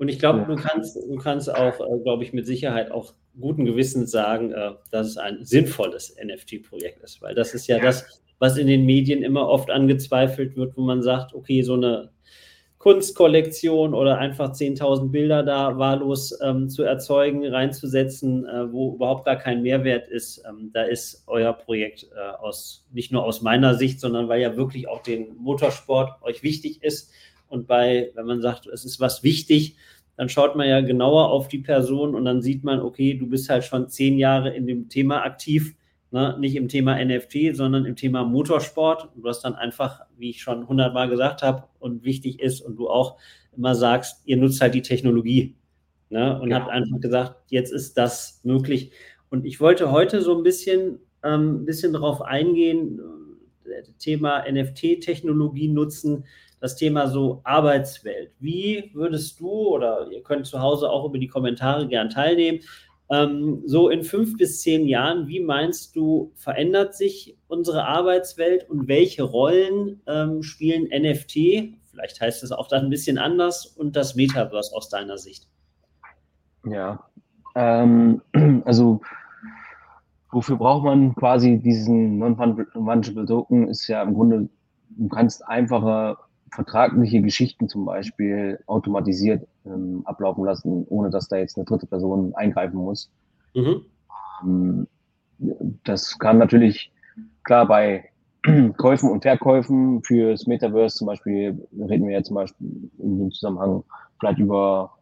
Und 0.00 0.08
ich 0.08 0.18
glaube, 0.18 0.46
du 0.46 0.56
kannst, 0.56 0.96
du 0.96 1.16
kannst 1.16 1.54
auch, 1.54 1.78
äh, 1.78 1.98
glaube 2.02 2.24
ich, 2.24 2.32
mit 2.32 2.46
Sicherheit 2.46 2.90
auch 2.90 3.12
guten 3.38 3.66
Gewissens 3.66 4.10
sagen, 4.10 4.50
äh, 4.50 4.70
dass 4.90 5.08
es 5.08 5.18
ein 5.18 5.44
sinnvolles 5.44 6.16
NFT-Projekt 6.16 7.02
ist, 7.02 7.20
weil 7.20 7.34
das 7.34 7.52
ist 7.52 7.66
ja, 7.66 7.76
ja, 7.76 7.82
das, 7.82 8.22
was 8.38 8.56
in 8.56 8.66
den 8.66 8.86
Medien 8.86 9.22
immer 9.22 9.46
oft 9.46 9.70
angezweifelt 9.70 10.56
wird, 10.56 10.74
wo 10.78 10.80
man 10.80 11.02
sagt, 11.02 11.34
okay, 11.34 11.60
so 11.60 11.74
eine 11.74 12.08
Kunstkollektion 12.78 13.92
oder 13.92 14.16
einfach 14.16 14.52
10.000 14.54 15.10
Bilder 15.10 15.42
da 15.42 15.76
wahllos 15.76 16.34
ähm, 16.42 16.70
zu 16.70 16.82
erzeugen, 16.82 17.46
reinzusetzen, 17.46 18.46
äh, 18.46 18.72
wo 18.72 18.94
überhaupt 18.94 19.26
gar 19.26 19.36
kein 19.36 19.60
Mehrwert 19.60 20.08
ist, 20.08 20.42
ähm, 20.48 20.70
da 20.72 20.84
ist 20.84 21.24
euer 21.26 21.52
Projekt 21.52 22.04
äh, 22.16 22.36
aus, 22.38 22.86
nicht 22.90 23.12
nur 23.12 23.22
aus 23.22 23.42
meiner 23.42 23.74
Sicht, 23.74 24.00
sondern 24.00 24.30
weil 24.30 24.40
ja 24.40 24.56
wirklich 24.56 24.88
auch 24.88 25.02
den 25.02 25.36
Motorsport 25.36 26.22
euch 26.22 26.42
wichtig 26.42 26.82
ist 26.82 27.12
und 27.50 27.66
bei, 27.66 28.10
wenn 28.14 28.26
man 28.26 28.40
sagt, 28.40 28.66
es 28.66 28.84
ist 28.84 29.00
was 29.00 29.22
wichtig, 29.22 29.76
dann 30.16 30.28
schaut 30.28 30.54
man 30.54 30.68
ja 30.68 30.80
genauer 30.80 31.30
auf 31.30 31.48
die 31.48 31.58
Person 31.58 32.14
und 32.14 32.24
dann 32.24 32.42
sieht 32.42 32.62
man, 32.62 32.80
okay, 32.80 33.14
du 33.14 33.26
bist 33.26 33.48
halt 33.48 33.64
schon 33.64 33.88
zehn 33.88 34.18
Jahre 34.18 34.54
in 34.54 34.66
dem 34.66 34.88
Thema 34.88 35.22
aktiv, 35.22 35.74
ne? 36.10 36.36
nicht 36.38 36.56
im 36.56 36.68
Thema 36.68 37.02
NFT, 37.02 37.54
sondern 37.54 37.86
im 37.86 37.96
Thema 37.96 38.24
Motorsport. 38.24 39.08
Du 39.16 39.26
hast 39.28 39.42
dann 39.42 39.54
einfach, 39.54 40.02
wie 40.16 40.30
ich 40.30 40.42
schon 40.42 40.68
hundertmal 40.68 41.08
gesagt 41.08 41.42
habe 41.42 41.64
und 41.78 42.04
wichtig 42.04 42.40
ist 42.40 42.60
und 42.60 42.76
du 42.76 42.88
auch 42.88 43.18
immer 43.56 43.74
sagst, 43.74 44.22
ihr 44.26 44.36
nutzt 44.36 44.60
halt 44.60 44.74
die 44.74 44.82
Technologie 44.82 45.56
ne? 46.10 46.38
und 46.40 46.50
ja. 46.50 46.60
habt 46.60 46.70
einfach 46.70 47.00
gesagt, 47.00 47.36
jetzt 47.48 47.72
ist 47.72 47.96
das 47.96 48.40
möglich. 48.44 48.92
Und 49.30 49.46
ich 49.46 49.60
wollte 49.60 49.90
heute 49.90 50.22
so 50.22 50.36
ein 50.36 50.42
bisschen, 50.42 50.98
ähm, 51.24 51.64
bisschen 51.64 51.92
darauf 51.92 52.20
eingehen, 52.20 53.00
äh, 53.64 53.82
Thema 53.98 54.44
NFT-Technologie 54.46 55.68
nutzen, 55.68 56.24
das 56.60 56.76
Thema 56.76 57.08
so 57.08 57.40
Arbeitswelt. 57.44 58.32
Wie 58.38 58.90
würdest 58.94 59.40
du, 59.40 59.48
oder 59.48 60.08
ihr 60.10 60.22
könnt 60.22 60.46
zu 60.46 60.60
Hause 60.60 60.90
auch 60.90 61.06
über 61.06 61.18
die 61.18 61.26
Kommentare 61.26 61.88
gern 61.88 62.10
teilnehmen, 62.10 62.60
ähm, 63.10 63.62
so 63.66 63.88
in 63.88 64.04
fünf 64.04 64.36
bis 64.36 64.60
zehn 64.62 64.86
Jahren, 64.86 65.26
wie 65.26 65.40
meinst 65.40 65.96
du, 65.96 66.32
verändert 66.36 66.94
sich 66.94 67.36
unsere 67.48 67.84
Arbeitswelt 67.86 68.68
und 68.70 68.86
welche 68.86 69.24
Rollen 69.24 70.00
ähm, 70.06 70.42
spielen 70.42 70.84
NFT, 70.84 71.74
vielleicht 71.90 72.20
heißt 72.20 72.44
es 72.44 72.52
auch 72.52 72.68
dann 72.68 72.84
ein 72.84 72.90
bisschen 72.90 73.18
anders, 73.18 73.66
und 73.66 73.96
das 73.96 74.14
Metaverse 74.14 74.74
aus 74.74 74.88
deiner 74.88 75.18
Sicht? 75.18 75.48
Ja, 76.64 77.04
ähm, 77.56 78.22
also 78.64 79.00
wofür 80.30 80.56
braucht 80.56 80.84
man 80.84 81.14
quasi 81.16 81.58
diesen 81.58 82.18
Non-Fungible 82.18 83.26
Token? 83.26 83.66
Ist 83.68 83.88
ja 83.88 84.02
im 84.02 84.14
Grunde, 84.14 84.48
du 84.90 85.08
kannst 85.08 85.44
einfacher 85.48 86.18
vertragliche 86.50 87.22
Geschichten 87.22 87.68
zum 87.68 87.84
Beispiel 87.84 88.58
automatisiert 88.66 89.46
ähm, 89.66 90.02
ablaufen 90.04 90.44
lassen, 90.44 90.84
ohne 90.88 91.10
dass 91.10 91.28
da 91.28 91.36
jetzt 91.36 91.56
eine 91.56 91.64
dritte 91.64 91.86
Person 91.86 92.34
eingreifen 92.34 92.76
muss. 92.76 93.10
Mhm. 93.54 93.84
Ähm, 94.42 94.86
das 95.84 96.18
kann 96.18 96.38
natürlich 96.38 96.92
klar 97.44 97.66
bei 97.66 98.10
Käufen 98.76 99.10
und 99.10 99.22
Verkäufen 99.22 100.02
fürs 100.02 100.46
Metaverse 100.46 100.96
zum 100.96 101.06
Beispiel 101.06 101.68
reden 101.78 102.06
wir 102.06 102.14
ja 102.14 102.22
zum 102.22 102.36
Beispiel 102.36 102.90
in 102.98 103.18
dem 103.18 103.30
Zusammenhang 103.30 103.84
vielleicht 104.18 104.38
über 104.38 104.92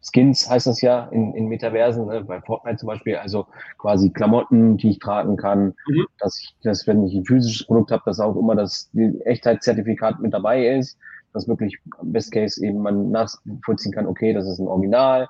Skins 0.00 0.48
heißt 0.48 0.66
das 0.66 0.80
ja 0.80 1.06
in, 1.06 1.34
in 1.34 1.46
Metaversen, 1.46 2.06
ne? 2.06 2.24
bei 2.24 2.40
Fortnite 2.40 2.78
zum 2.78 2.86
Beispiel, 2.86 3.16
also 3.16 3.46
quasi 3.78 4.10
Klamotten, 4.10 4.76
die 4.76 4.90
ich 4.90 4.98
tragen 4.98 5.36
kann, 5.36 5.74
mhm. 5.88 6.06
dass 6.18 6.40
ich, 6.40 6.56
dass 6.62 6.86
wenn 6.86 7.04
ich 7.04 7.14
ein 7.14 7.24
physisches 7.24 7.66
Produkt 7.66 7.90
habe, 7.90 8.02
dass 8.06 8.20
auch 8.20 8.36
immer 8.36 8.54
das 8.54 8.90
Echtheitszertifikat 8.94 10.20
mit 10.20 10.32
dabei 10.32 10.66
ist, 10.66 10.98
dass 11.32 11.48
wirklich 11.48 11.78
Best 12.02 12.32
Case 12.32 12.64
eben 12.64 12.78
man 12.78 13.10
nachvollziehen 13.10 13.92
kann, 13.92 14.06
okay, 14.06 14.32
das 14.32 14.48
ist 14.48 14.58
ein 14.58 14.68
Original 14.68 15.28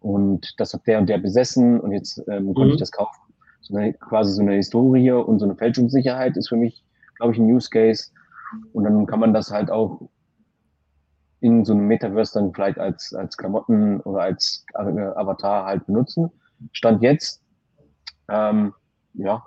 und 0.00 0.54
das 0.58 0.72
hat 0.72 0.86
der 0.86 0.98
und 0.98 1.08
der 1.08 1.18
besessen 1.18 1.80
und 1.80 1.92
jetzt 1.92 2.18
ähm, 2.28 2.54
konnte 2.54 2.68
mhm. 2.68 2.72
ich 2.74 2.80
das 2.80 2.92
kaufen. 2.92 3.20
So 3.60 3.76
eine, 3.76 3.92
quasi 3.94 4.32
so 4.32 4.42
eine 4.42 4.54
Historie 4.54 5.10
und 5.10 5.40
so 5.40 5.44
eine 5.44 5.56
Fälschungssicherheit 5.56 6.36
ist 6.36 6.48
für 6.48 6.56
mich, 6.56 6.84
glaube 7.16 7.32
ich, 7.32 7.38
ein 7.38 7.52
Use 7.52 7.68
Case. 7.68 8.10
Und 8.72 8.84
dann 8.84 9.06
kann 9.06 9.18
man 9.18 9.34
das 9.34 9.50
halt 9.50 9.70
auch 9.70 10.00
in 11.46 11.64
so 11.64 11.72
einem 11.72 11.86
Metaverse 11.86 12.34
dann 12.34 12.52
vielleicht 12.52 12.78
als, 12.78 13.14
als 13.14 13.36
Klamotten 13.36 14.00
oder 14.00 14.22
als 14.22 14.66
äh, 14.74 14.78
Avatar 14.78 15.64
halt 15.64 15.86
benutzen. 15.86 16.30
Stand 16.72 17.02
jetzt, 17.02 17.40
ähm, 18.28 18.74
ja. 19.14 19.44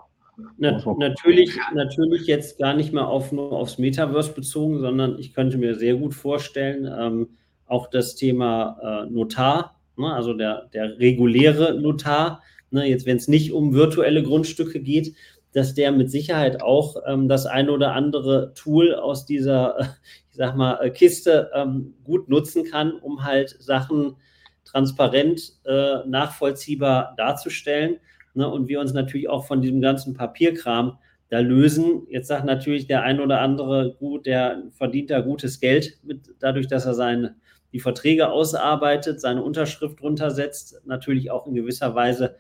Na, 0.57 0.81
natürlich, 0.97 1.59
natürlich 1.73 2.25
jetzt 2.25 2.59
gar 2.59 2.73
nicht 2.73 2.93
mehr 2.93 3.07
auf, 3.07 3.33
nur 3.33 3.51
aufs 3.51 3.77
Metaverse 3.77 4.31
bezogen, 4.31 4.79
sondern 4.79 5.19
ich 5.19 5.33
könnte 5.33 5.57
mir 5.57 5.75
sehr 5.75 5.95
gut 5.95 6.13
vorstellen, 6.13 6.89
ähm, 6.97 7.27
auch 7.65 7.87
das 7.89 8.15
Thema 8.15 8.77
äh, 8.81 9.11
Notar, 9.11 9.75
ne, 9.97 10.13
also 10.13 10.33
der, 10.33 10.69
der 10.73 10.97
reguläre 10.97 11.77
Notar, 11.77 12.41
ne, 12.71 12.85
jetzt 12.85 13.05
wenn 13.05 13.17
es 13.17 13.27
nicht 13.27 13.51
um 13.51 13.73
virtuelle 13.73 14.23
Grundstücke 14.23 14.79
geht, 14.79 15.13
dass 15.51 15.73
der 15.73 15.91
mit 15.91 16.09
Sicherheit 16.09 16.61
auch 16.61 16.95
ähm, 17.05 17.27
das 17.27 17.45
eine 17.45 17.71
oder 17.71 17.93
andere 17.93 18.53
Tool 18.53 18.95
aus 18.95 19.25
dieser, 19.25 19.97
sag 20.39 20.55
mal, 20.55 20.79
äh, 20.81 20.89
Kiste 20.89 21.51
ähm, 21.53 21.95
gut 22.05 22.29
nutzen 22.29 22.63
kann, 22.63 22.93
um 22.93 23.25
halt 23.25 23.57
Sachen 23.59 24.15
transparent, 24.63 25.57
äh, 25.65 25.97
nachvollziehbar 26.07 27.13
darzustellen. 27.17 27.97
Ne? 28.35 28.47
Und 28.47 28.69
wir 28.69 28.79
uns 28.79 28.93
natürlich 28.93 29.27
auch 29.27 29.45
von 29.45 29.61
diesem 29.61 29.81
ganzen 29.81 30.13
Papierkram 30.13 30.97
da 31.27 31.39
lösen. 31.39 32.07
Jetzt 32.09 32.29
sagt 32.29 32.45
natürlich 32.45 32.87
der 32.87 33.03
ein 33.03 33.19
oder 33.19 33.41
andere, 33.41 33.95
gut, 33.99 34.27
der 34.27 34.63
verdient 34.71 35.09
da 35.09 35.19
gutes 35.19 35.59
Geld 35.59 35.99
mit, 36.03 36.33
dadurch, 36.39 36.67
dass 36.67 36.85
er 36.85 36.93
seine, 36.93 37.35
die 37.73 37.81
Verträge 37.81 38.29
ausarbeitet, 38.29 39.19
seine 39.19 39.43
Unterschrift 39.43 40.01
runtersetzt, 40.01 40.79
natürlich 40.85 41.31
auch 41.31 41.47
in 41.47 41.53
gewisser 41.53 41.95
Weise 41.95 42.37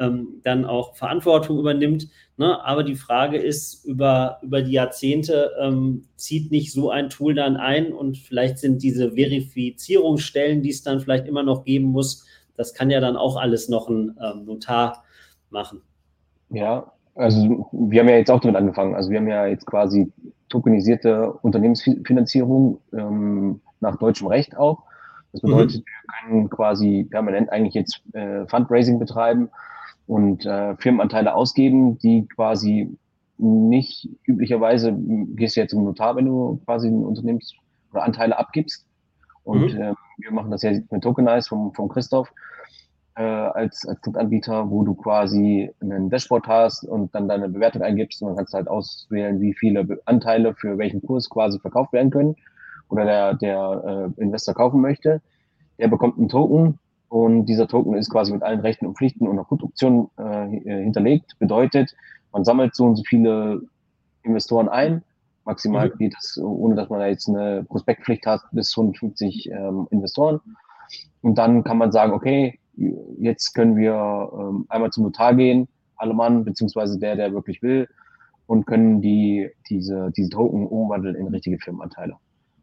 ähm, 0.00 0.40
dann 0.42 0.64
auch 0.64 0.96
Verantwortung 0.96 1.58
übernimmt. 1.58 2.08
Ne? 2.36 2.58
Aber 2.64 2.82
die 2.82 2.96
Frage 2.96 3.36
ist, 3.36 3.84
über, 3.84 4.38
über 4.42 4.62
die 4.62 4.72
Jahrzehnte 4.72 5.52
ähm, 5.60 6.06
zieht 6.16 6.50
nicht 6.50 6.72
so 6.72 6.90
ein 6.90 7.10
Tool 7.10 7.34
dann 7.34 7.56
ein 7.56 7.92
und 7.92 8.18
vielleicht 8.18 8.58
sind 8.58 8.82
diese 8.82 9.12
Verifizierungsstellen, 9.12 10.62
die 10.62 10.70
es 10.70 10.82
dann 10.82 11.00
vielleicht 11.00 11.28
immer 11.28 11.42
noch 11.42 11.64
geben 11.64 11.86
muss, 11.86 12.26
das 12.56 12.74
kann 12.74 12.90
ja 12.90 13.00
dann 13.00 13.16
auch 13.16 13.36
alles 13.36 13.68
noch 13.68 13.88
ein 13.88 14.18
ähm, 14.22 14.46
Notar 14.46 15.04
machen. 15.50 15.82
Ja, 16.48 16.92
also 17.14 17.68
wir 17.72 18.00
haben 18.00 18.08
ja 18.08 18.16
jetzt 18.16 18.30
auch 18.30 18.40
damit 18.40 18.56
angefangen. 18.56 18.94
Also 18.94 19.10
wir 19.10 19.18
haben 19.18 19.28
ja 19.28 19.46
jetzt 19.46 19.66
quasi 19.66 20.10
tokenisierte 20.48 21.32
Unternehmensfinanzierung 21.32 22.80
ähm, 22.92 23.60
nach 23.80 23.96
deutschem 23.96 24.26
Recht 24.26 24.56
auch. 24.56 24.82
Das 25.32 25.42
bedeutet, 25.42 25.76
mhm. 25.76 25.84
wir 25.84 26.28
können 26.28 26.50
quasi 26.50 27.06
permanent 27.08 27.50
eigentlich 27.50 27.74
jetzt 27.74 28.02
äh, 28.14 28.46
Fundraising 28.46 28.98
betreiben 28.98 29.50
und 30.10 30.44
äh, 30.44 30.76
Firmenanteile 30.78 31.36
ausgeben, 31.36 31.96
die 31.98 32.26
quasi 32.26 32.98
nicht 33.38 34.08
üblicherweise 34.24 34.92
gehst 34.92 35.54
du 35.54 35.60
jetzt 35.60 35.70
zum 35.70 35.84
Notar, 35.84 36.16
wenn 36.16 36.26
du 36.26 36.60
quasi 36.64 36.88
ein 36.88 37.04
Unternehmens- 37.04 37.54
oder 37.92 38.02
Anteile 38.02 38.36
abgibst. 38.36 38.88
Und 39.44 39.72
mhm. 39.72 39.80
äh, 39.80 39.94
wir 40.18 40.32
machen 40.32 40.50
das 40.50 40.62
ja 40.62 40.72
mit 40.72 41.04
Tokenize 41.04 41.48
vom, 41.48 41.72
vom 41.74 41.88
Christoph 41.88 42.32
äh, 43.14 43.22
als, 43.22 43.86
als 43.86 44.00
Drittanbieter, 44.00 44.68
wo 44.68 44.82
du 44.82 44.94
quasi 44.94 45.70
ein 45.80 46.10
Dashboard 46.10 46.48
hast 46.48 46.82
und 46.82 47.14
dann 47.14 47.28
deine 47.28 47.48
Bewertung 47.48 47.82
eingibst 47.82 48.20
und 48.20 48.30
dann 48.30 48.36
kannst 48.36 48.52
du 48.52 48.56
halt 48.56 48.68
auswählen, 48.68 49.40
wie 49.40 49.54
viele 49.54 50.00
Anteile 50.06 50.54
für 50.54 50.76
welchen 50.76 51.02
Kurs 51.02 51.30
quasi 51.30 51.60
verkauft 51.60 51.92
werden 51.92 52.10
können 52.10 52.34
oder 52.88 53.04
der, 53.04 53.34
der 53.34 54.12
äh, 54.18 54.20
Investor 54.20 54.54
kaufen 54.54 54.80
möchte. 54.80 55.22
Der 55.78 55.86
bekommt 55.86 56.18
einen 56.18 56.28
Token, 56.28 56.80
und 57.10 57.46
dieser 57.46 57.66
Token 57.66 57.94
ist 57.94 58.08
quasi 58.08 58.32
mit 58.32 58.44
allen 58.44 58.60
Rechten 58.60 58.86
und 58.86 58.96
Pflichten 58.96 59.26
und 59.26 59.32
einer 59.32 59.42
Put-Option 59.42 60.10
äh, 60.16 60.46
hinterlegt. 60.46 61.36
Bedeutet, 61.40 61.96
man 62.32 62.44
sammelt 62.44 62.76
so 62.76 62.84
und 62.84 62.94
so 62.94 63.02
viele 63.02 63.62
Investoren 64.22 64.68
ein. 64.68 65.02
Maximal 65.44 65.88
mhm. 65.88 65.98
geht 65.98 66.14
es, 66.16 66.38
ohne 66.40 66.76
dass 66.76 66.88
man 66.88 67.00
da 67.00 67.08
jetzt 67.08 67.28
eine 67.28 67.64
Prospektpflicht 67.64 68.26
hat, 68.26 68.42
bis 68.52 68.78
150 68.78 69.50
ähm, 69.50 69.88
Investoren. 69.90 70.40
Und 71.20 71.36
dann 71.36 71.64
kann 71.64 71.78
man 71.78 71.90
sagen, 71.90 72.12
okay, 72.12 72.60
jetzt 73.18 73.54
können 73.54 73.76
wir 73.76 74.30
ähm, 74.32 74.66
einmal 74.68 74.90
zum 74.90 75.02
Notar 75.02 75.34
gehen, 75.34 75.66
alle 75.96 76.14
Mann, 76.14 76.44
beziehungsweise 76.44 76.96
der, 76.96 77.16
der 77.16 77.32
wirklich 77.32 77.60
will, 77.60 77.88
und 78.46 78.66
können 78.66 79.02
die, 79.02 79.50
diese, 79.68 80.12
diese 80.16 80.30
Token 80.30 80.64
umwandeln 80.64 81.16
in 81.16 81.26
richtige 81.26 81.58
Firmenanteile. 81.58 82.14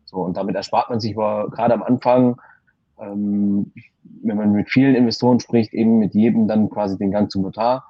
So, 0.06 0.20
und 0.20 0.38
damit 0.38 0.56
erspart 0.56 0.90
man 0.90 1.02
sich 1.02 1.18
aber 1.18 1.50
gerade 1.50 1.74
am 1.74 1.84
Anfang 1.84 2.40
ähm, 3.00 3.72
wenn 4.24 4.38
man 4.38 4.52
mit 4.52 4.70
vielen 4.70 4.96
Investoren 4.96 5.40
spricht, 5.40 5.74
eben 5.74 6.00
mit 6.00 6.14
jedem 6.14 6.48
dann 6.48 6.70
quasi 6.70 6.98
den 6.98 7.12
Gang 7.12 7.32
zum 7.32 7.44
Notar, 7.44 7.86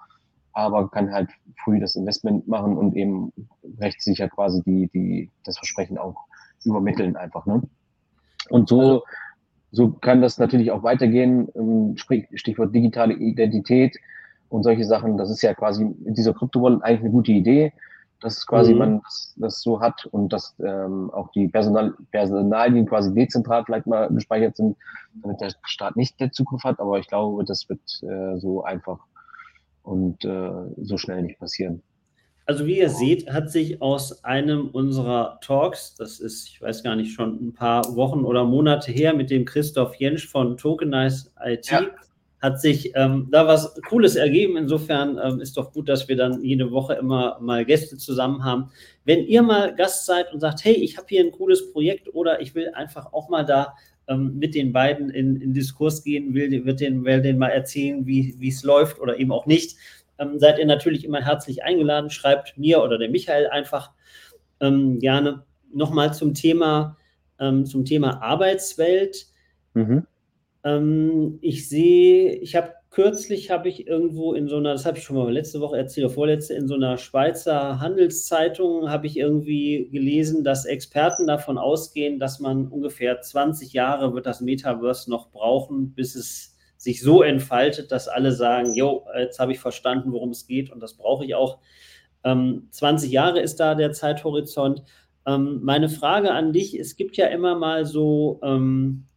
aber 0.53 0.89
kann 0.89 1.11
halt 1.11 1.29
früh 1.63 1.79
das 1.79 1.95
Investment 1.95 2.47
machen 2.47 2.77
und 2.77 2.95
eben 2.95 3.31
rechtssicher 3.79 4.27
quasi 4.27 4.61
die, 4.63 4.89
die, 4.93 5.29
das 5.43 5.57
Versprechen 5.57 5.97
auch 5.97 6.15
übermitteln 6.63 7.15
einfach. 7.15 7.45
Ne? 7.45 7.61
Und 8.49 8.69
so, 8.69 9.03
so 9.71 9.91
kann 9.91 10.21
das 10.21 10.37
natürlich 10.39 10.71
auch 10.71 10.83
weitergehen. 10.83 11.49
Ähm, 11.55 11.95
Stichwort 12.33 12.73
digitale 12.73 13.13
Identität 13.13 13.97
und 14.49 14.63
solche 14.63 14.85
Sachen. 14.85 15.17
Das 15.17 15.29
ist 15.29 15.41
ja 15.41 15.53
quasi 15.53 15.83
in 15.83 16.13
dieser 16.13 16.33
Kryptowallet 16.33 16.83
eigentlich 16.83 17.01
eine 17.01 17.11
gute 17.11 17.31
Idee 17.31 17.73
dass 18.21 18.45
quasi 18.45 18.74
mhm. 18.74 18.79
man 18.79 19.01
das, 19.01 19.33
das, 19.38 19.62
so 19.62 19.79
hat 19.79 20.05
und 20.07 20.33
dass 20.33 20.55
ähm, 20.59 21.09
auch 21.12 21.31
die 21.31 21.47
Personal, 21.47 21.93
Personalien 22.12 22.86
quasi 22.86 23.13
dezentral 23.13 23.63
vielleicht 23.65 23.88
mal 23.88 24.07
gespeichert 24.09 24.57
sind, 24.57 24.77
damit 25.21 25.41
der 25.41 25.51
Staat 25.63 25.95
nicht 25.95 26.19
der 26.19 26.31
Zugriff 26.31 26.63
hat. 26.63 26.79
Aber 26.79 27.00
ich 27.00 27.07
glaube, 27.07 27.43
das 27.45 27.69
wird 27.69 27.81
äh, 28.03 28.39
so 28.39 28.63
einfach 28.63 29.00
und 29.83 30.25
äh, 30.25 30.51
so 30.77 30.97
schnell 30.97 31.24
nicht 31.24 31.39
passieren. 31.39 31.81
Also 32.45 32.65
wie 32.65 32.79
ihr 32.79 32.89
seht, 32.89 33.31
hat 33.31 33.51
sich 33.51 33.81
aus 33.81 34.24
einem 34.24 34.69
unserer 34.69 35.38
Talks, 35.41 35.95
das 35.95 36.19
ist, 36.19 36.47
ich 36.47 36.62
weiß 36.62 36.81
gar 36.81 36.95
nicht, 36.95 37.13
schon 37.13 37.47
ein 37.47 37.53
paar 37.53 37.95
Wochen 37.95 38.24
oder 38.24 38.45
Monate 38.45 38.91
her, 38.91 39.13
mit 39.13 39.29
dem 39.29 39.43
Christoph 39.43 39.95
Jensch 39.95 40.27
von 40.29 40.55
Tokenize 40.55 41.29
IT, 41.43 41.69
ja 41.69 41.81
hat 42.39 42.62
sich 42.62 42.91
ähm, 42.96 43.27
da 43.32 43.48
was 43.48 43.74
Cooles 43.89 44.15
ergeben. 44.15 44.58
Insofern 44.58 45.20
ähm, 45.22 45.41
ist 45.41 45.58
doch 45.58 45.74
gut, 45.74 45.89
dass 45.89 46.08
wir 46.08 46.15
dann 46.15 46.44
jede 46.44 46.72
Woche 46.72 46.94
immer 46.94 47.39
mal 47.41 47.65
Gäste 47.65 47.98
zusammen 47.98 48.44
haben. 48.44 48.70
Wenn 49.06 49.25
ihr 49.25 49.41
mal 49.41 49.74
Gast 49.75 50.06
seid 50.06 50.32
und 50.34 50.39
sagt, 50.39 50.63
hey, 50.63 50.74
ich 50.74 50.98
habe 50.98 51.08
hier 51.10 51.24
ein 51.24 51.32
cooles 51.32 51.72
Projekt 51.72 52.13
oder 52.13 52.41
ich 52.41 52.53
will 52.53 52.70
einfach 52.74 53.12
auch 53.12 53.29
mal 53.29 53.44
da 53.44 53.74
ähm, 54.08 54.38
mit 54.38 54.53
den 54.53 54.72
beiden 54.72 55.10
in, 55.10 55.41
in 55.41 55.53
Diskurs 55.53 56.03
gehen, 56.03 56.34
will, 56.36 56.65
wird 56.65 56.79
den, 56.79 57.03
will 57.06 57.22
den 57.22 57.39
mal 57.39 57.50
erzählen, 57.50 58.06
wie 58.06 58.48
es 58.48 58.63
läuft 58.63 59.00
oder 59.00 59.17
eben 59.17 59.32
auch 59.32 59.48
nicht, 59.48 59.77
ähm, 60.20 60.38
seid 60.38 60.60
ihr 60.60 60.65
natürlich 60.65 61.06
immer 61.06 61.25
herzlich 61.25 61.63
eingeladen. 61.63 62.12
Schreibt 62.12 62.58
mir 62.58 62.84
oder 62.84 63.00
der 63.00 63.10
Michael 63.10 63.48
einfach 63.48 63.91
ähm, 64.60 65.00
gerne 65.00 65.44
nochmal 65.74 66.13
zum 66.13 66.36
Thema, 66.36 66.98
ähm, 67.39 67.65
zum 67.65 67.84
Thema 67.84 68.22
Arbeitswelt. 68.22 69.25
Mhm 69.74 70.06
ähm, 70.67 71.39
ich 71.41 71.69
sehe, 71.69 72.33
ich 72.36 72.55
habe 72.55 72.74
kürzlich 72.89 73.51
habe 73.51 73.69
ich 73.69 73.88
irgendwo 73.88 74.33
in 74.33 74.47
so 74.47 74.57
einer, 74.57 74.74
das 74.74 74.86
habe 74.86 74.97
ich 74.97 75.03
schon 75.03 75.15
mal 75.15 75.31
letzte 75.31 75.62
Woche 75.62 75.77
erzählt, 75.77 76.12
vorletzte, 76.12 76.55
in 76.55 76.67
so 76.67 76.75
einer 76.75 76.97
Schweizer 76.97 77.79
Handelszeitung 77.79 78.89
habe 78.89 79.07
ich 79.07 79.17
irgendwie 79.17 79.88
gelesen, 79.91 80.43
dass 80.43 80.65
Experten 80.65 81.27
davon 81.27 81.57
ausgehen, 81.57 82.19
dass 82.19 82.39
man 82.39 82.67
ungefähr 82.67 83.21
20 83.21 83.71
Jahre 83.74 84.13
wird 84.13 84.25
das 84.25 84.41
Metaverse 84.41 85.09
noch 85.09 85.31
brauchen, 85.31 85.93
bis 85.93 86.15
es 86.15 86.55
sich 86.75 87.01
so 87.01 87.21
entfaltet, 87.21 87.91
dass 87.91 88.07
alle 88.07 88.31
sagen, 88.33 88.74
jo, 88.75 89.05
jetzt 89.17 89.39
habe 89.39 89.53
ich 89.53 89.59
verstanden, 89.59 90.12
worum 90.12 90.31
es 90.31 90.47
geht 90.47 90.71
und 90.71 90.81
das 90.81 90.95
brauche 90.95 91.24
ich 91.24 91.33
auch. 91.36 91.59
Ähm, 92.24 92.67
20 92.71 93.12
Jahre 93.12 93.39
ist 93.39 93.59
da 93.59 93.74
der 93.75 93.93
Zeithorizont. 93.93 94.83
Ähm, 95.25 95.59
meine 95.63 95.89
Frage 95.89 96.31
an 96.31 96.51
dich, 96.51 96.77
es 96.77 96.95
gibt 96.95 97.15
ja 97.15 97.27
immer 97.27 97.55
mal 97.55 97.86
so, 97.86 98.39
ähm, 98.43 99.07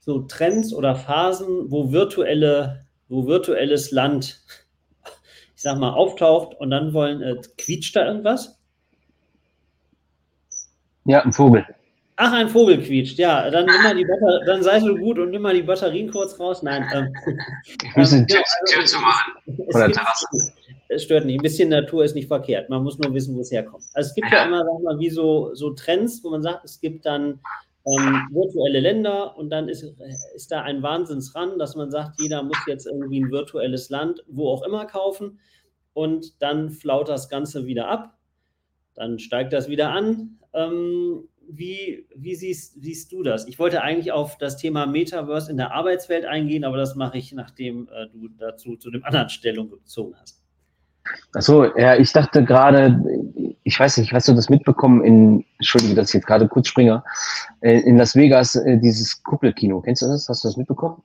so 0.00 0.20
Trends 0.20 0.72
oder 0.72 0.96
Phasen, 0.96 1.70
wo 1.70 1.92
virtuelle, 1.92 2.84
wo 3.08 3.26
virtuelles 3.26 3.90
Land, 3.90 4.40
ich 5.54 5.62
sag 5.62 5.78
mal, 5.78 5.92
auftaucht 5.92 6.58
und 6.58 6.70
dann 6.70 6.92
wollen, 6.92 7.22
äh, 7.22 7.36
quietscht 7.58 7.94
da 7.96 8.06
irgendwas? 8.06 8.58
Ja, 11.04 11.22
ein 11.22 11.32
Vogel. 11.32 11.64
Ach, 12.16 12.32
ein 12.32 12.50
Vogel 12.50 12.82
quietscht. 12.82 13.18
Ja, 13.18 13.50
dann 13.50 13.64
nimm 13.64 13.82
mal 13.82 13.94
die 13.94 14.04
Batter 14.04 14.44
dann 14.44 14.62
sei 14.62 14.78
so 14.80 14.94
gut 14.94 15.18
und 15.18 15.30
nimm 15.30 15.40
mal 15.40 15.54
die 15.54 15.62
Batterien 15.62 16.10
kurz 16.10 16.38
raus. 16.38 16.62
Nein. 16.62 16.86
Ähm, 16.92 17.14
ich 17.64 17.96
muss 17.96 18.12
ähm, 18.12 18.26
Tür, 18.26 18.42
Tür 18.66 18.84
zu 18.84 18.98
machen. 18.98 19.32
Von 19.70 19.80
der 19.80 19.92
Terrasse. 19.92 20.26
Es 20.88 21.04
stört 21.04 21.24
nicht. 21.24 21.38
Ein 21.38 21.42
bisschen 21.42 21.70
Natur 21.70 22.04
ist 22.04 22.14
nicht 22.14 22.28
verkehrt. 22.28 22.68
Man 22.68 22.82
muss 22.82 22.98
nur 22.98 23.14
wissen, 23.14 23.34
wo 23.36 23.40
es 23.40 23.50
herkommt. 23.50 23.84
Also 23.94 24.08
es 24.08 24.14
gibt 24.14 24.30
ja, 24.30 24.38
ja 24.38 24.44
immer, 24.44 24.64
sag 24.64 24.82
mal, 24.82 24.98
wie 24.98 25.08
so, 25.08 25.54
so 25.54 25.70
Trends, 25.70 26.22
wo 26.22 26.30
man 26.30 26.42
sagt, 26.42 26.64
es 26.64 26.78
gibt 26.80 27.06
dann 27.06 27.40
ähm, 27.86 28.28
virtuelle 28.30 28.80
Länder 28.80 29.36
und 29.36 29.50
dann 29.50 29.68
ist, 29.68 29.82
ist 30.34 30.52
da 30.52 30.62
ein 30.62 30.82
Wahnsinnsran, 30.82 31.58
dass 31.58 31.76
man 31.76 31.90
sagt, 31.90 32.20
jeder 32.20 32.42
muss 32.42 32.58
jetzt 32.66 32.86
irgendwie 32.86 33.20
ein 33.20 33.30
virtuelles 33.30 33.90
Land, 33.90 34.22
wo 34.28 34.48
auch 34.48 34.62
immer 34.62 34.86
kaufen 34.86 35.38
und 35.94 36.42
dann 36.42 36.70
flaut 36.70 37.08
das 37.08 37.28
Ganze 37.28 37.66
wieder 37.66 37.88
ab. 37.88 38.18
Dann 38.94 39.18
steigt 39.18 39.52
das 39.52 39.68
wieder 39.68 39.90
an. 39.90 40.38
Ähm, 40.52 41.28
wie, 41.52 42.06
wie 42.14 42.34
siehst, 42.34 42.80
siehst, 42.80 43.12
du 43.12 43.22
das? 43.22 43.48
Ich 43.48 43.58
wollte 43.58 43.82
eigentlich 43.82 44.12
auf 44.12 44.38
das 44.38 44.56
Thema 44.56 44.86
Metaverse 44.86 45.50
in 45.50 45.56
der 45.56 45.72
Arbeitswelt 45.72 46.24
eingehen, 46.24 46.64
aber 46.64 46.76
das 46.76 46.94
mache 46.94 47.18
ich, 47.18 47.32
nachdem 47.32 47.88
äh, 47.88 48.06
du 48.08 48.28
dazu 48.38 48.76
zu 48.76 48.90
dem 48.90 49.04
anderen 49.04 49.30
Stellung 49.30 49.70
gezogen 49.70 50.14
hast. 50.20 50.42
Achso, 51.32 51.64
ja, 51.76 51.96
ich 51.96 52.12
dachte 52.12 52.44
gerade, 52.44 53.00
ich 53.70 53.78
weiß 53.78 53.98
nicht, 53.98 54.12
hast 54.12 54.26
du 54.26 54.32
das 54.32 54.50
mitbekommen 54.50 55.04
in, 55.04 55.44
Entschuldige, 55.58 55.94
dass 55.94 56.08
ich 56.08 56.14
jetzt 56.14 56.26
gerade 56.26 56.48
kurz 56.48 56.66
springe, 56.66 57.04
äh, 57.60 57.78
in 57.78 57.98
Las 57.98 58.16
Vegas, 58.16 58.56
äh, 58.56 58.78
dieses 58.78 59.22
Kuppelkino, 59.22 59.80
kennst 59.80 60.02
du 60.02 60.06
das? 60.06 60.28
Hast 60.28 60.42
du 60.42 60.48
das 60.48 60.56
mitbekommen? 60.56 61.00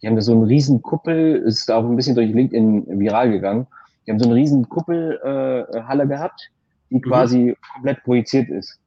Die 0.00 0.06
haben 0.06 0.16
da 0.16 0.22
so 0.22 0.32
einen 0.32 0.44
riesen 0.44 0.80
Kuppel, 0.80 1.36
ist 1.36 1.70
auch 1.70 1.84
ein 1.84 1.96
bisschen 1.96 2.14
durch 2.14 2.32
LinkedIn 2.32 2.98
viral 2.98 3.30
gegangen. 3.30 3.66
Die 4.06 4.10
haben 4.10 4.18
so 4.18 4.24
eine 4.24 4.36
riesen 4.36 4.66
Kuppelhalle 4.70 6.02
äh, 6.04 6.06
gehabt, 6.06 6.50
die 6.88 6.94
mhm. 6.94 7.02
quasi 7.02 7.56
komplett 7.74 8.02
projiziert 8.04 8.48
ist. 8.48 8.80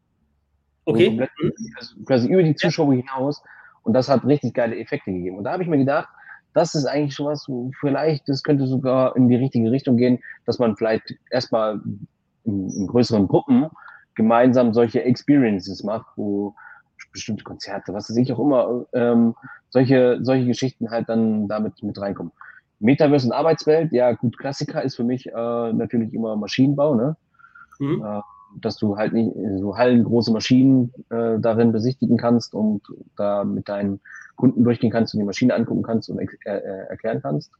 Okay. 0.85 1.09
Komplett, 1.09 1.29
also 1.77 1.95
quasi 2.07 2.27
über 2.27 2.41
die 2.41 2.55
Zuschauer 2.55 2.91
ja. 2.95 3.01
hinaus. 3.01 3.43
Und 3.83 3.93
das 3.93 4.09
hat 4.09 4.25
richtig 4.25 4.55
geile 4.55 4.75
Effekte 4.79 5.11
gegeben. 5.11 5.37
Und 5.37 5.43
da 5.43 5.51
habe 5.51 5.61
ich 5.61 5.69
mir 5.69 5.77
gedacht, 5.77 6.09
das 6.55 6.73
ist 6.73 6.85
eigentlich 6.85 7.13
schon 7.13 7.27
was, 7.27 7.47
vielleicht, 7.79 8.27
das 8.27 8.41
könnte 8.41 8.65
sogar 8.65 9.15
in 9.15 9.29
die 9.29 9.35
richtige 9.35 9.69
Richtung 9.69 9.97
gehen, 9.97 10.17
dass 10.47 10.57
man 10.57 10.75
vielleicht 10.75 11.15
erstmal 11.29 11.79
in, 12.43 12.69
in 12.69 12.87
größeren 12.87 13.27
Gruppen 13.27 13.67
gemeinsam 14.15 14.73
solche 14.73 15.03
Experiences 15.03 15.83
macht, 15.83 16.07
wo 16.15 16.55
bestimmte 17.11 17.43
Konzerte, 17.43 17.93
was 17.93 18.09
weiß 18.09 18.17
ich 18.17 18.31
auch 18.31 18.39
immer, 18.39 18.85
ähm, 18.93 19.35
solche, 19.69 20.19
solche 20.21 20.45
Geschichten 20.45 20.89
halt 20.89 21.09
dann 21.09 21.47
damit 21.47 21.81
mit 21.83 21.99
reinkommen. 21.99 22.31
Metaverse 22.79 23.27
und 23.27 23.33
Arbeitswelt, 23.33 23.91
ja 23.91 24.13
gut, 24.13 24.37
Klassiker 24.37 24.81
ist 24.81 24.95
für 24.95 25.03
mich 25.03 25.27
äh, 25.27 25.73
natürlich 25.73 26.13
immer 26.13 26.35
Maschinenbau, 26.35 26.95
ne? 26.95 27.15
Mhm. 27.79 28.03
Äh, 28.03 28.21
dass 28.59 28.75
du 28.77 28.97
halt 28.97 29.13
nicht 29.13 29.33
so 29.59 29.77
hallengroße 29.77 30.31
Maschinen 30.31 30.91
äh, 31.09 31.39
darin 31.39 31.71
besichtigen 31.71 32.17
kannst 32.17 32.53
und 32.53 32.81
da 33.15 33.45
mit 33.45 33.69
deinen 33.69 34.01
Kunden 34.35 34.63
durchgehen 34.63 34.91
kannst 34.91 35.13
und 35.13 35.21
die 35.21 35.25
Maschine 35.25 35.55
angucken 35.55 35.83
kannst 35.83 36.09
und 36.09 36.19
äh, 36.19 36.27
äh, 36.45 36.87
erklären 36.89 37.21
kannst. 37.21 37.51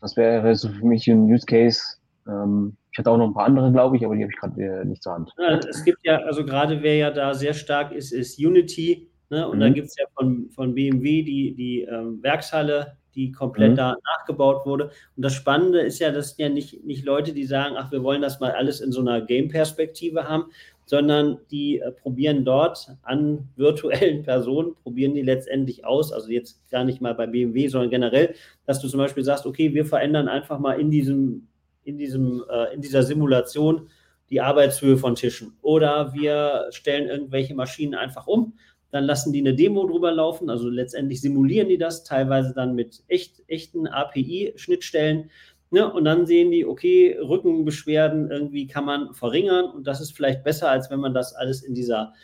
Das 0.00 0.16
wäre 0.16 0.54
so 0.54 0.68
für 0.68 0.86
mich 0.86 1.08
ein 1.08 1.24
Use 1.24 1.46
Case. 1.46 1.96
Ähm, 2.28 2.76
ich 2.98 3.00
hatte 3.00 3.12
auch 3.12 3.16
noch 3.16 3.28
ein 3.28 3.34
paar 3.34 3.46
andere, 3.46 3.70
glaube 3.70 3.96
ich, 3.96 4.04
aber 4.04 4.16
die 4.16 4.22
habe 4.24 4.32
ich 4.32 4.40
gerade 4.40 4.60
äh, 4.60 4.84
nicht 4.84 5.04
zur 5.04 5.14
Hand. 5.14 5.30
Ja, 5.38 5.56
es 5.58 5.84
gibt 5.84 6.00
ja, 6.02 6.16
also 6.22 6.44
gerade 6.44 6.82
wer 6.82 6.96
ja 6.96 7.12
da 7.12 7.32
sehr 7.32 7.54
stark 7.54 7.92
ist, 7.92 8.10
ist 8.10 8.44
Unity. 8.44 9.08
Ne? 9.30 9.46
Und 9.46 9.58
mhm. 9.58 9.60
dann 9.60 9.74
gibt 9.74 9.86
es 9.86 9.96
ja 9.96 10.06
von, 10.16 10.50
von 10.50 10.74
BMW 10.74 11.22
die, 11.22 11.54
die 11.54 11.82
ähm, 11.82 12.20
Werkshalle, 12.24 12.96
die 13.14 13.30
komplett 13.30 13.72
mhm. 13.72 13.76
da 13.76 13.96
nachgebaut 14.16 14.66
wurde. 14.66 14.86
Und 15.14 15.24
das 15.24 15.34
Spannende 15.34 15.78
ist 15.78 16.00
ja, 16.00 16.10
dass 16.10 16.36
ja 16.38 16.48
nicht, 16.48 16.84
nicht 16.84 17.04
Leute, 17.04 17.32
die 17.32 17.44
sagen, 17.44 17.76
ach, 17.78 17.92
wir 17.92 18.02
wollen 18.02 18.20
das 18.20 18.40
mal 18.40 18.50
alles 18.50 18.80
in 18.80 18.90
so 18.90 19.00
einer 19.00 19.20
Game-Perspektive 19.20 20.28
haben, 20.28 20.46
sondern 20.84 21.38
die 21.52 21.78
äh, 21.78 21.92
probieren 21.92 22.44
dort 22.44 22.88
an 23.02 23.48
virtuellen 23.54 24.22
Personen, 24.24 24.74
probieren 24.82 25.14
die 25.14 25.22
letztendlich 25.22 25.84
aus, 25.84 26.12
also 26.12 26.30
jetzt 26.30 26.68
gar 26.68 26.82
nicht 26.82 27.00
mal 27.00 27.14
bei 27.14 27.28
BMW, 27.28 27.68
sondern 27.68 27.90
generell, 27.90 28.34
dass 28.66 28.80
du 28.80 28.88
zum 28.88 28.98
Beispiel 28.98 29.22
sagst, 29.22 29.46
okay, 29.46 29.72
wir 29.72 29.84
verändern 29.84 30.26
einfach 30.26 30.58
mal 30.58 30.80
in 30.80 30.90
diesem, 30.90 31.46
in 31.88 31.98
diesem, 31.98 32.44
äh, 32.50 32.74
in 32.74 32.80
dieser 32.80 33.02
Simulation 33.02 33.88
die 34.30 34.40
Arbeitshöhe 34.40 34.98
von 34.98 35.14
Tischen 35.14 35.56
oder 35.62 36.12
wir 36.12 36.66
stellen 36.70 37.08
irgendwelche 37.08 37.54
Maschinen 37.54 37.94
einfach 37.94 38.26
um 38.26 38.52
dann 38.90 39.04
lassen 39.04 39.32
die 39.32 39.40
eine 39.40 39.54
Demo 39.54 39.86
drüber 39.86 40.12
laufen, 40.12 40.48
also 40.48 40.68
letztendlich 40.68 41.20
simulieren 41.20 41.68
die 41.68 41.78
das, 41.78 42.04
teilweise 42.04 42.54
dann 42.54 42.74
mit 42.74 43.02
echt, 43.08 43.42
echten 43.46 43.86
API-Schnittstellen. 43.86 45.30
Ne? 45.70 45.92
Und 45.92 46.04
dann 46.06 46.24
sehen 46.24 46.50
die, 46.50 46.64
okay, 46.64 47.18
Rückenbeschwerden 47.20 48.30
irgendwie 48.30 48.66
kann 48.66 48.86
man 48.86 49.12
verringern 49.12 49.66
und 49.66 49.86
das 49.86 50.00
ist 50.00 50.12
vielleicht 50.12 50.42
besser, 50.42 50.70
als 50.70 50.90
wenn 50.90 51.00
man 51.00 51.12
das 51.12 51.34
alles 51.34 51.62
in 51.62 51.74
dieser 51.74 52.14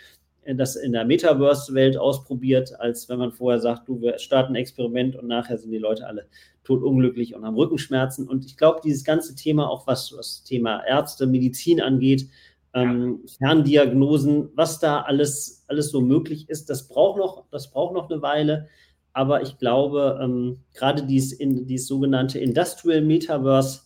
das 0.56 0.76
in 0.76 0.92
der 0.92 1.04
Metaverse-Welt 1.04 1.96
ausprobiert, 1.96 2.78
als 2.78 3.08
wenn 3.08 3.18
man 3.18 3.32
vorher 3.32 3.60
sagt, 3.60 3.88
du, 3.88 4.00
wir 4.00 4.18
starten 4.18 4.52
ein 4.52 4.56
Experiment 4.56 5.16
und 5.16 5.26
nachher 5.26 5.58
sind 5.58 5.70
die 5.70 5.78
Leute 5.78 6.06
alle 6.06 6.26
totunglücklich 6.64 7.34
und 7.34 7.44
haben 7.44 7.56
Rückenschmerzen. 7.56 8.28
Und 8.28 8.44
ich 8.44 8.56
glaube, 8.56 8.80
dieses 8.82 9.04
ganze 9.04 9.34
Thema, 9.34 9.68
auch 9.68 9.86
was 9.86 10.14
das 10.16 10.44
Thema 10.44 10.84
Ärzte, 10.86 11.26
Medizin 11.26 11.80
angeht, 11.80 12.28
ähm, 12.74 13.20
Ferndiagnosen, 13.38 14.50
was 14.54 14.80
da 14.80 15.02
alles, 15.02 15.64
alles 15.68 15.90
so 15.90 16.00
möglich 16.00 16.48
ist, 16.48 16.68
das 16.70 16.88
braucht 16.88 17.18
noch, 17.18 17.44
das 17.50 17.70
braucht 17.70 17.94
noch 17.94 18.10
eine 18.10 18.20
Weile. 18.20 18.68
Aber 19.12 19.42
ich 19.42 19.58
glaube, 19.58 20.18
ähm, 20.20 20.58
gerade 20.74 21.04
dies, 21.04 21.32
in, 21.32 21.66
dieses 21.66 21.86
sogenannte 21.86 22.40
Industrial 22.40 23.00
Metaverse, 23.00 23.82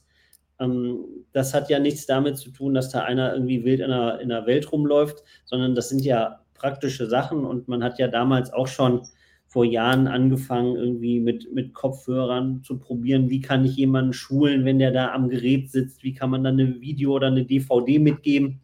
ähm, 0.58 1.04
das 1.32 1.52
hat 1.52 1.68
ja 1.68 1.78
nichts 1.78 2.06
damit 2.06 2.38
zu 2.38 2.50
tun, 2.50 2.72
dass 2.72 2.90
da 2.90 3.02
einer 3.02 3.34
irgendwie 3.34 3.62
wild 3.62 3.80
in 3.80 3.90
der, 3.90 4.20
in 4.20 4.30
der 4.30 4.46
Welt 4.46 4.72
rumläuft, 4.72 5.22
sondern 5.44 5.74
das 5.74 5.90
sind 5.90 6.02
ja 6.04 6.40
praktische 6.58 7.06
Sachen 7.06 7.44
und 7.44 7.68
man 7.68 7.82
hat 7.82 7.98
ja 7.98 8.08
damals 8.08 8.52
auch 8.52 8.68
schon 8.68 9.02
vor 9.48 9.64
Jahren 9.64 10.06
angefangen, 10.06 10.76
irgendwie 10.76 11.20
mit, 11.20 11.52
mit 11.54 11.72
Kopfhörern 11.72 12.62
zu 12.62 12.78
probieren, 12.78 13.30
wie 13.30 13.40
kann 13.40 13.64
ich 13.64 13.76
jemanden 13.76 14.12
schulen, 14.12 14.66
wenn 14.66 14.78
der 14.78 14.90
da 14.90 15.12
am 15.12 15.30
Gerät 15.30 15.70
sitzt, 15.70 16.02
wie 16.02 16.12
kann 16.12 16.28
man 16.28 16.44
dann 16.44 16.60
eine 16.60 16.80
Video 16.82 17.12
oder 17.12 17.28
eine 17.28 17.46
DVD 17.46 17.98
mitgeben. 17.98 18.60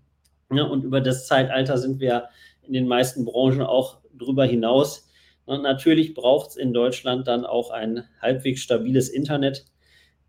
Ja, 0.52 0.64
und 0.64 0.84
über 0.84 1.00
das 1.00 1.26
Zeitalter 1.26 1.78
sind 1.78 2.00
wir 2.00 2.24
in 2.62 2.74
den 2.74 2.86
meisten 2.86 3.24
Branchen 3.24 3.62
auch 3.62 3.98
drüber 4.16 4.44
hinaus. 4.44 5.08
Und 5.46 5.62
natürlich 5.62 6.14
braucht 6.14 6.50
es 6.50 6.56
in 6.56 6.74
Deutschland 6.74 7.28
dann 7.28 7.46
auch 7.46 7.70
ein 7.70 8.04
halbwegs 8.20 8.60
stabiles 8.60 9.08
Internet. 9.08 9.64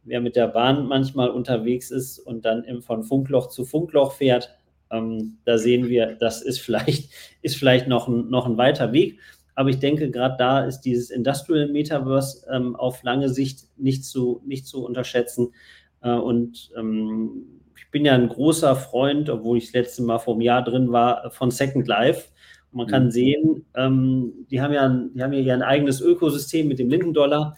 Wer 0.04 0.22
mit 0.22 0.38
der 0.38 0.48
Bahn 0.48 0.88
manchmal 0.88 1.30
unterwegs 1.32 1.92
ist 1.92 2.20
und 2.20 2.46
dann 2.46 2.82
von 2.82 3.04
Funkloch 3.04 3.48
zu 3.48 3.66
Funkloch 3.66 4.14
fährt, 4.14 4.56
ähm, 4.92 5.38
da 5.46 5.58
sehen 5.58 5.88
wir, 5.88 6.16
das 6.20 6.42
ist 6.42 6.60
vielleicht, 6.60 7.10
ist 7.42 7.58
vielleicht 7.58 7.88
noch, 7.88 8.08
ein, 8.08 8.30
noch 8.30 8.46
ein 8.46 8.58
weiter 8.58 8.92
Weg. 8.94 9.20
Aber 9.56 9.70
ich 9.70 9.80
denke, 9.80 10.12
gerade 10.12 10.36
da 10.38 10.66
ist 10.66 10.82
dieses 10.82 11.10
Industrial 11.10 11.68
Metaverse 11.68 12.46
ähm, 12.52 12.76
auf 12.76 13.04
lange 13.04 13.30
Sicht 13.30 13.68
nicht 13.78 14.04
zu, 14.04 14.42
nicht 14.46 14.68
zu 14.68 14.86
unterschätzen. 14.86 15.54
Äh, 16.02 16.12
und 16.12 16.72
ähm, 16.78 17.62
ich 17.78 17.90
bin 17.90 18.06
ja 18.06 18.14
ein 18.14 18.28
großer 18.28 18.76
Freund, 18.76 19.30
obwohl 19.30 19.58
ich 19.58 19.66
das 19.66 19.74
letzte 19.74 20.04
Mal 20.04 20.20
vor 20.20 20.34
einem 20.34 20.42
Jahr 20.42 20.64
drin 20.64 20.92
war, 20.92 21.32
von 21.32 21.52
Second 21.52 21.88
Life. 21.88 22.30
Und 22.72 22.80
man 22.80 22.88
kann 22.88 23.06
mhm. 23.06 23.12
sehen, 23.12 23.66
ähm, 23.76 24.34
die 24.52 24.62
haben 24.62 24.74
ja, 24.74 24.90
die 24.90 25.24
haben 25.24 25.32
ja 25.32 25.54
ein 25.54 25.62
eigenes 25.62 26.02
Ökosystem 26.02 26.68
mit 26.68 26.80
dem 26.80 26.90
Lindendollar 26.90 27.56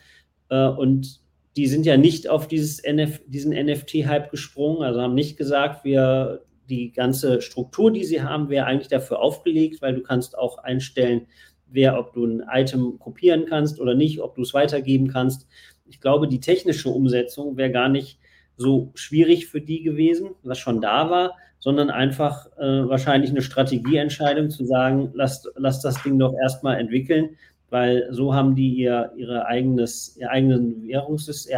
äh, 0.49 0.67
und 0.67 1.19
die 1.55 1.65
sind 1.65 1.87
ja 1.87 1.97
nicht 1.97 2.29
auf 2.29 2.47
dieses 2.47 2.79
NF, 2.83 3.21
diesen 3.25 3.51
NFT-Hype 3.51 4.29
gesprungen, 4.29 4.83
also 4.83 5.01
haben 5.01 5.15
nicht 5.15 5.37
gesagt, 5.37 5.83
wir 5.83 6.43
die 6.69 6.91
ganze 6.91 7.41
Struktur, 7.41 7.91
die 7.91 8.03
sie 8.03 8.21
haben, 8.21 8.49
wäre 8.49 8.65
eigentlich 8.65 8.89
dafür 8.89 9.19
aufgelegt, 9.19 9.81
weil 9.81 9.95
du 9.95 10.01
kannst 10.01 10.37
auch 10.37 10.57
einstellen, 10.59 11.27
wer, 11.67 11.97
ob 11.99 12.13
du 12.13 12.25
ein 12.25 12.43
Item 12.51 12.99
kopieren 12.99 13.45
kannst 13.45 13.79
oder 13.79 13.95
nicht, 13.95 14.21
ob 14.21 14.35
du 14.35 14.41
es 14.41 14.53
weitergeben 14.53 15.07
kannst. 15.07 15.47
Ich 15.85 15.99
glaube, 16.01 16.27
die 16.27 16.39
technische 16.39 16.89
Umsetzung 16.89 17.57
wäre 17.57 17.71
gar 17.71 17.89
nicht 17.89 18.19
so 18.57 18.91
schwierig 18.95 19.47
für 19.47 19.61
die 19.61 19.83
gewesen, 19.83 20.31
was 20.43 20.57
schon 20.57 20.81
da 20.81 21.09
war, 21.09 21.35
sondern 21.59 21.89
einfach 21.89 22.47
äh, 22.57 22.87
wahrscheinlich 22.89 23.29
eine 23.31 23.41
Strategieentscheidung 23.41 24.49
zu 24.49 24.65
sagen, 24.65 25.11
lasst, 25.13 25.49
lasst 25.55 25.85
das 25.85 26.01
Ding 26.03 26.19
doch 26.19 26.33
erstmal 26.33 26.79
entwickeln, 26.79 27.37
weil 27.69 28.07
so 28.11 28.33
haben 28.33 28.55
die 28.55 28.73
ihr, 28.73 29.11
ihre 29.15 29.45
eigenes, 29.45 30.15
ihr, 30.17 30.29
eigenen 30.29 30.83
ihr 30.85 31.03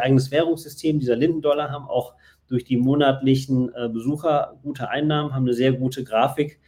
eigenes 0.02 0.32
Währungssystem, 0.32 1.00
dieser 1.00 1.16
Lindendollar, 1.16 1.72
haben 1.72 1.88
auch 1.88 2.14
durch 2.50 2.66
die 2.66 2.78
monatlichen 2.78 3.74
äh, 3.74 3.88
Besucher 3.90 4.60
gute 4.64 4.90
Einnahmen, 4.90 5.34
haben 5.34 5.44
eine 5.44 5.54
sehr 5.54 5.72
gute 5.74 6.04
Grafik. 6.04 6.60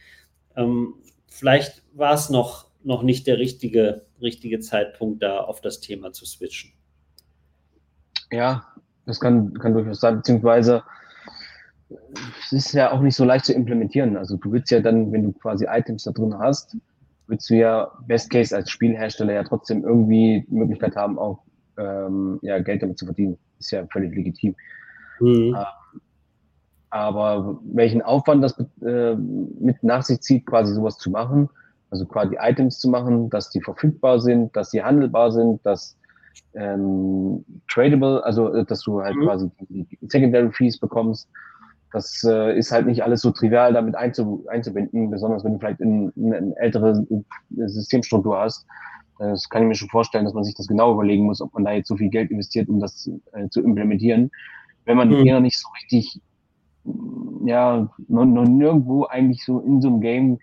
Ähm, 0.56 0.94
vielleicht 1.26 1.82
war 1.92 2.14
es 2.14 2.30
noch, 2.30 2.68
noch 2.82 3.02
nicht 3.02 3.26
der 3.26 3.38
richtige, 3.38 4.06
richtige 4.20 4.60
Zeitpunkt, 4.60 5.22
da 5.22 5.38
auf 5.38 5.60
das 5.60 5.80
Thema 5.80 6.12
zu 6.12 6.24
switchen. 6.24 6.72
Ja, 8.30 8.64
das 9.04 9.20
kann, 9.20 9.52
kann 9.54 9.74
durchaus 9.74 10.00
sein, 10.00 10.16
beziehungsweise 10.16 10.82
es 12.44 12.52
ist 12.52 12.72
ja 12.72 12.92
auch 12.92 13.00
nicht 13.00 13.16
so 13.16 13.24
leicht 13.24 13.44
zu 13.44 13.52
implementieren. 13.52 14.16
Also 14.16 14.36
du 14.36 14.52
willst 14.52 14.70
ja 14.70 14.80
dann, 14.80 15.12
wenn 15.12 15.24
du 15.24 15.32
quasi 15.32 15.66
Items 15.68 16.04
da 16.04 16.12
drin 16.12 16.38
hast, 16.38 16.76
willst 17.26 17.50
du 17.50 17.56
ja 17.56 17.90
Best 18.06 18.30
Case 18.30 18.54
als 18.54 18.70
Spielhersteller 18.70 19.32
ja 19.32 19.44
trotzdem 19.44 19.84
irgendwie 19.84 20.46
die 20.48 20.54
Möglichkeit 20.54 20.96
haben, 20.96 21.18
auch 21.18 21.42
ähm, 21.78 22.38
ja, 22.42 22.58
Geld 22.60 22.82
damit 22.82 22.98
zu 22.98 23.04
verdienen. 23.04 23.38
Ist 23.58 23.70
ja 23.70 23.86
völlig 23.92 24.14
legitim. 24.14 24.54
Mhm. 25.22 25.54
Ähm, 25.56 26.00
aber 26.90 27.58
welchen 27.64 28.02
Aufwand 28.02 28.44
das 28.44 28.58
äh, 28.84 29.14
mit 29.14 29.82
nach 29.82 30.02
sich 30.02 30.20
zieht, 30.20 30.44
quasi 30.44 30.74
sowas 30.74 30.98
zu 30.98 31.10
machen, 31.10 31.48
Also 31.90 32.04
quasi 32.06 32.36
Items 32.38 32.78
zu 32.78 32.88
machen, 32.90 33.30
dass 33.30 33.50
die 33.50 33.62
verfügbar 33.62 34.20
sind, 34.20 34.54
dass 34.56 34.70
sie 34.70 34.82
handelbar 34.82 35.32
sind, 35.32 35.64
dass 35.64 35.96
ähm, 36.54 37.44
tradable, 37.68 38.22
also 38.24 38.52
äh, 38.52 38.64
dass 38.66 38.82
du 38.82 39.02
halt 39.02 39.16
mhm. 39.16 39.24
quasi 39.24 39.50
die 39.68 39.98
Secondary 40.08 40.50
Fees 40.52 40.78
bekommst. 40.78 41.28
Das 41.92 42.24
äh, 42.24 42.58
ist 42.58 42.72
halt 42.72 42.86
nicht 42.86 43.02
alles 43.04 43.20
so 43.20 43.30
trivial 43.30 43.74
damit 43.74 43.94
einzu, 43.94 44.44
einzubinden, 44.48 45.10
besonders 45.10 45.44
wenn 45.44 45.52
du 45.54 45.58
vielleicht 45.58 45.80
in, 45.80 46.10
in 46.16 46.34
eine 46.34 46.56
ältere 46.56 47.06
Systemstruktur 47.50 48.38
hast. 48.38 48.66
Das 49.18 49.48
kann 49.48 49.62
ich 49.62 49.68
mir 49.68 49.74
schon 49.74 49.90
vorstellen, 49.90 50.24
dass 50.24 50.34
man 50.34 50.44
sich 50.44 50.54
das 50.54 50.66
genau 50.66 50.94
überlegen 50.94 51.24
muss, 51.24 51.40
ob 51.40 51.52
man 51.54 51.64
da 51.64 51.72
jetzt 51.72 51.88
so 51.88 51.96
viel 51.96 52.08
Geld 52.08 52.30
investiert, 52.30 52.68
um 52.68 52.80
das 52.80 53.08
äh, 53.32 53.48
zu 53.50 53.60
implementieren. 53.60 54.30
Wenn 54.84 54.96
man 54.96 55.08
mhm. 55.08 55.26
eher 55.26 55.40
nicht 55.40 55.58
so 55.58 55.68
richtig, 55.80 56.20
ja, 57.44 57.88
noch, 58.08 58.24
noch 58.24 58.44
nirgendwo 58.44 59.04
eigentlich 59.06 59.44
so 59.44 59.60
in 59.60 59.80
so 59.80 59.88
einem 59.88 60.00
Game 60.00 60.38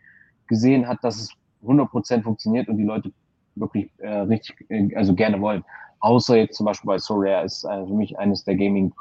gesehen 0.47 0.87
hat, 0.87 1.03
dass 1.03 1.19
es 1.19 1.29
100% 1.63 2.23
funktioniert 2.23 2.67
und 2.69 2.77
die 2.77 2.83
Leute 2.83 3.11
wirklich 3.55 3.91
äh, 3.97 4.09
richtig, 4.09 4.65
äh, 4.69 4.95
also 4.95 5.13
gerne 5.13 5.39
wollen. 5.41 5.63
Außer 5.99 6.37
jetzt 6.37 6.55
zum 6.55 6.65
Beispiel 6.65 6.87
bei 6.87 6.97
Sorare 6.97 7.45
ist 7.45 7.65
äh, 7.65 7.85
für 7.85 7.93
mich 7.93 8.17
eines 8.17 8.43
der 8.45 8.55
Gaming 8.55 8.93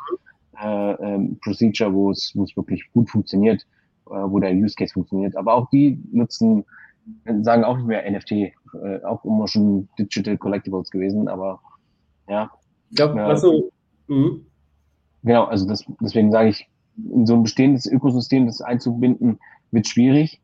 äh, 0.61 0.93
ähm, 0.95 1.39
Procedure, 1.43 1.93
wo 1.93 2.11
es, 2.11 2.33
wo 2.35 2.43
es 2.43 2.57
wirklich 2.57 2.83
gut 2.93 3.09
funktioniert, 3.09 3.65
äh, 4.07 4.15
wo 4.15 4.41
der 4.41 4.53
Use 4.53 4.75
Case 4.75 4.93
funktioniert. 4.93 5.37
Aber 5.37 5.55
auch 5.55 5.71
die 5.71 6.03
nutzen, 6.11 6.65
sagen 7.43 7.65
auch 7.65 7.77
nicht 7.77 7.87
mehr 7.87 8.11
NFT, 8.11 8.33
äh, 8.33 8.53
auch 9.05 9.25
immer 9.25 9.47
schon 9.47 9.89
Digital 9.99 10.37
Collectibles 10.37 10.91
gewesen, 10.91 11.29
aber 11.29 11.61
ja. 12.29 12.51
Ich 12.91 12.97
glaube, 12.97 13.21
äh, 13.21 13.37
so, 13.37 13.71
mhm. 14.09 14.45
Genau, 15.23 15.45
also 15.45 15.67
das, 15.67 15.85
deswegen 16.01 16.31
sage 16.31 16.51
ich, 16.51 16.69
in 17.13 17.27
so 17.27 17.35
ein 17.35 17.43
bestehendes 17.43 17.87
Ökosystem 17.87 18.47
das 18.47 18.61
einzubinden, 18.61 19.39
wird 19.71 19.87
schwierig, 19.87 20.41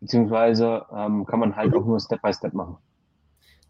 beziehungsweise 0.00 0.82
ähm, 0.94 1.24
kann 1.26 1.40
man 1.40 1.56
halt 1.56 1.74
auch 1.74 1.84
nur 1.84 2.00
Step 2.00 2.22
by 2.22 2.32
Step 2.32 2.52
machen. 2.52 2.76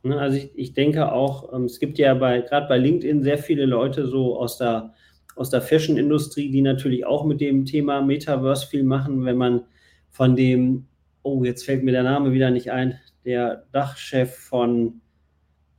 Ne, 0.03 0.19
also 0.19 0.39
ich, 0.39 0.51
ich 0.55 0.75
denke 0.75 1.13
auch, 1.13 1.53
ähm, 1.53 1.65
es 1.65 1.79
gibt 1.79 1.99
ja 1.99 2.15
bei 2.15 2.41
gerade 2.41 2.69
bei 2.69 2.79
LinkedIn 2.79 3.23
sehr 3.23 3.39
viele 3.39 3.67
Leute 3.67 4.07
so 4.07 4.39
aus 4.39 4.57
der 4.59 4.95
aus 5.37 5.51
der 5.51 5.63
Fashion-Industrie, 5.63 6.51
die 6.51 6.61
natürlich 6.61 7.07
auch 7.07 7.25
mit 7.25 7.41
dem 7.41 7.65
Thema 7.65 8.03
Metaverse 8.03 8.67
viel 8.67 8.83
machen. 8.83 9.25
Wenn 9.25 9.37
man 9.37 9.63
von 10.11 10.37
dem, 10.37 10.87
oh, 11.23 11.45
jetzt 11.45 11.65
fällt 11.65 11.83
mir 11.83 11.93
der 11.93 12.03
Name 12.03 12.33
wieder 12.33 12.51
nicht 12.51 12.71
ein, 12.73 12.99
der 13.25 13.65
Dachchef 13.73 14.35
von 14.35 15.01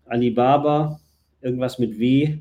Alibaba, 0.06 1.00
irgendwas 1.42 1.80
mit 1.80 2.00
W, 2.00 2.40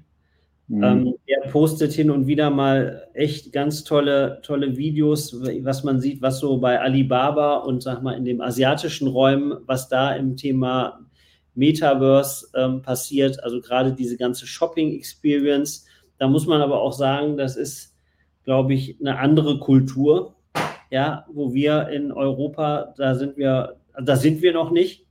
mhm. 0.70 0.82
ähm, 0.82 1.14
der 1.28 1.50
postet 1.50 1.92
hin 1.92 2.10
und 2.10 2.26
wieder 2.26 2.50
mal 2.50 3.06
echt 3.14 3.52
ganz 3.52 3.84
tolle, 3.84 4.40
tolle 4.42 4.76
Videos, 4.76 5.34
was 5.62 5.84
man 5.84 6.00
sieht, 6.00 6.22
was 6.22 6.40
so 6.40 6.58
bei 6.58 6.80
Alibaba 6.80 7.56
und 7.56 7.82
sag 7.82 8.02
mal 8.02 8.16
in 8.16 8.24
dem 8.24 8.40
asiatischen 8.40 9.08
Räumen, 9.08 9.58
was 9.66 9.88
da 9.88 10.12
im 10.12 10.36
Thema 10.36 11.00
Metaverse 11.54 12.48
ähm, 12.54 12.82
passiert, 12.82 13.42
also 13.42 13.60
gerade 13.60 13.92
diese 13.92 14.16
ganze 14.16 14.46
Shopping-Experience. 14.46 15.86
Da 16.18 16.28
muss 16.28 16.46
man 16.46 16.62
aber 16.62 16.80
auch 16.80 16.92
sagen, 16.92 17.36
das 17.36 17.56
ist, 17.56 17.96
glaube 18.44 18.74
ich, 18.74 18.96
eine 19.00 19.18
andere 19.18 19.58
Kultur, 19.58 20.34
ja, 20.90 21.26
wo 21.32 21.52
wir 21.52 21.88
in 21.88 22.12
Europa, 22.12 22.94
da 22.96 23.14
sind 23.14 23.36
wir, 23.36 23.76
da 24.00 24.16
sind 24.16 24.42
wir 24.42 24.52
noch 24.52 24.70
nicht. 24.70 25.06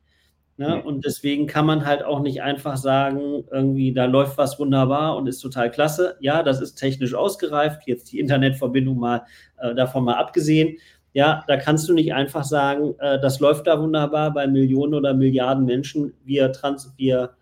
Ne? 0.60 0.84
Und 0.84 1.06
deswegen 1.06 1.48
kann 1.48 1.66
man 1.66 1.86
halt 1.86 2.04
auch 2.04 2.20
nicht 2.20 2.42
einfach 2.42 2.76
sagen, 2.76 3.46
irgendwie, 3.50 3.94
da 3.94 4.04
läuft 4.04 4.38
was 4.38 4.60
wunderbar 4.60 5.16
und 5.16 5.26
ist 5.26 5.40
total 5.40 5.72
klasse. 5.72 6.18
Ja, 6.20 6.44
das 6.44 6.60
ist 6.60 6.76
technisch 6.76 7.14
ausgereift, 7.14 7.84
jetzt 7.86 8.12
die 8.12 8.20
Internetverbindung 8.20 9.00
mal 9.00 9.22
äh, 9.60 9.74
davon 9.74 10.04
mal 10.04 10.16
abgesehen. 10.16 10.76
Ja, 11.14 11.46
da 11.48 11.56
kannst 11.56 11.88
du 11.88 11.94
nicht 11.94 12.14
einfach 12.14 12.44
sagen, 12.44 12.94
äh, 13.00 13.22
das 13.22 13.40
läuft 13.40 13.68
da 13.68 13.82
wunderbar 13.82 14.34
bei 14.34 14.48
Millionen 14.48 14.96
oder 14.96 15.14
Milliarden 15.14 15.64
Menschen. 15.64 16.14
Wir, 16.26 16.52
trans 16.52 16.94
wir 16.98 17.36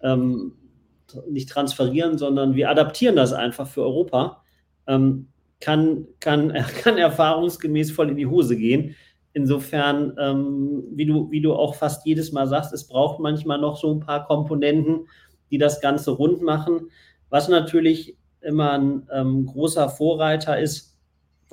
ähm, 0.00 0.52
nicht 1.28 1.48
transferieren, 1.48 2.16
sondern 2.16 2.54
wir 2.54 2.70
adaptieren 2.70 3.16
das 3.16 3.32
einfach 3.32 3.66
für 3.66 3.82
Europa. 3.82 4.44
Ähm, 4.86 5.26
kann, 5.58 6.06
kann, 6.20 6.52
kann 6.80 6.96
erfahrungsgemäß 6.96 7.90
voll 7.90 8.10
in 8.10 8.16
die 8.16 8.28
Hose 8.28 8.56
gehen. 8.56 8.94
Insofern, 9.34 10.14
ähm, 10.18 10.84
wie, 10.92 11.06
du, 11.06 11.30
wie 11.30 11.40
du 11.40 11.54
auch 11.54 11.74
fast 11.74 12.04
jedes 12.06 12.32
Mal 12.32 12.46
sagst, 12.46 12.72
es 12.72 12.86
braucht 12.86 13.18
manchmal 13.18 13.58
noch 13.58 13.78
so 13.78 13.92
ein 13.92 14.00
paar 14.00 14.26
Komponenten, 14.26 15.08
die 15.50 15.58
das 15.58 15.80
Ganze 15.80 16.10
rund 16.10 16.42
machen. 16.42 16.90
Was 17.30 17.48
natürlich 17.48 18.16
immer 18.40 18.72
ein 18.72 19.08
ähm, 19.12 19.46
großer 19.46 19.88
Vorreiter 19.88 20.58
ist, 20.58 20.92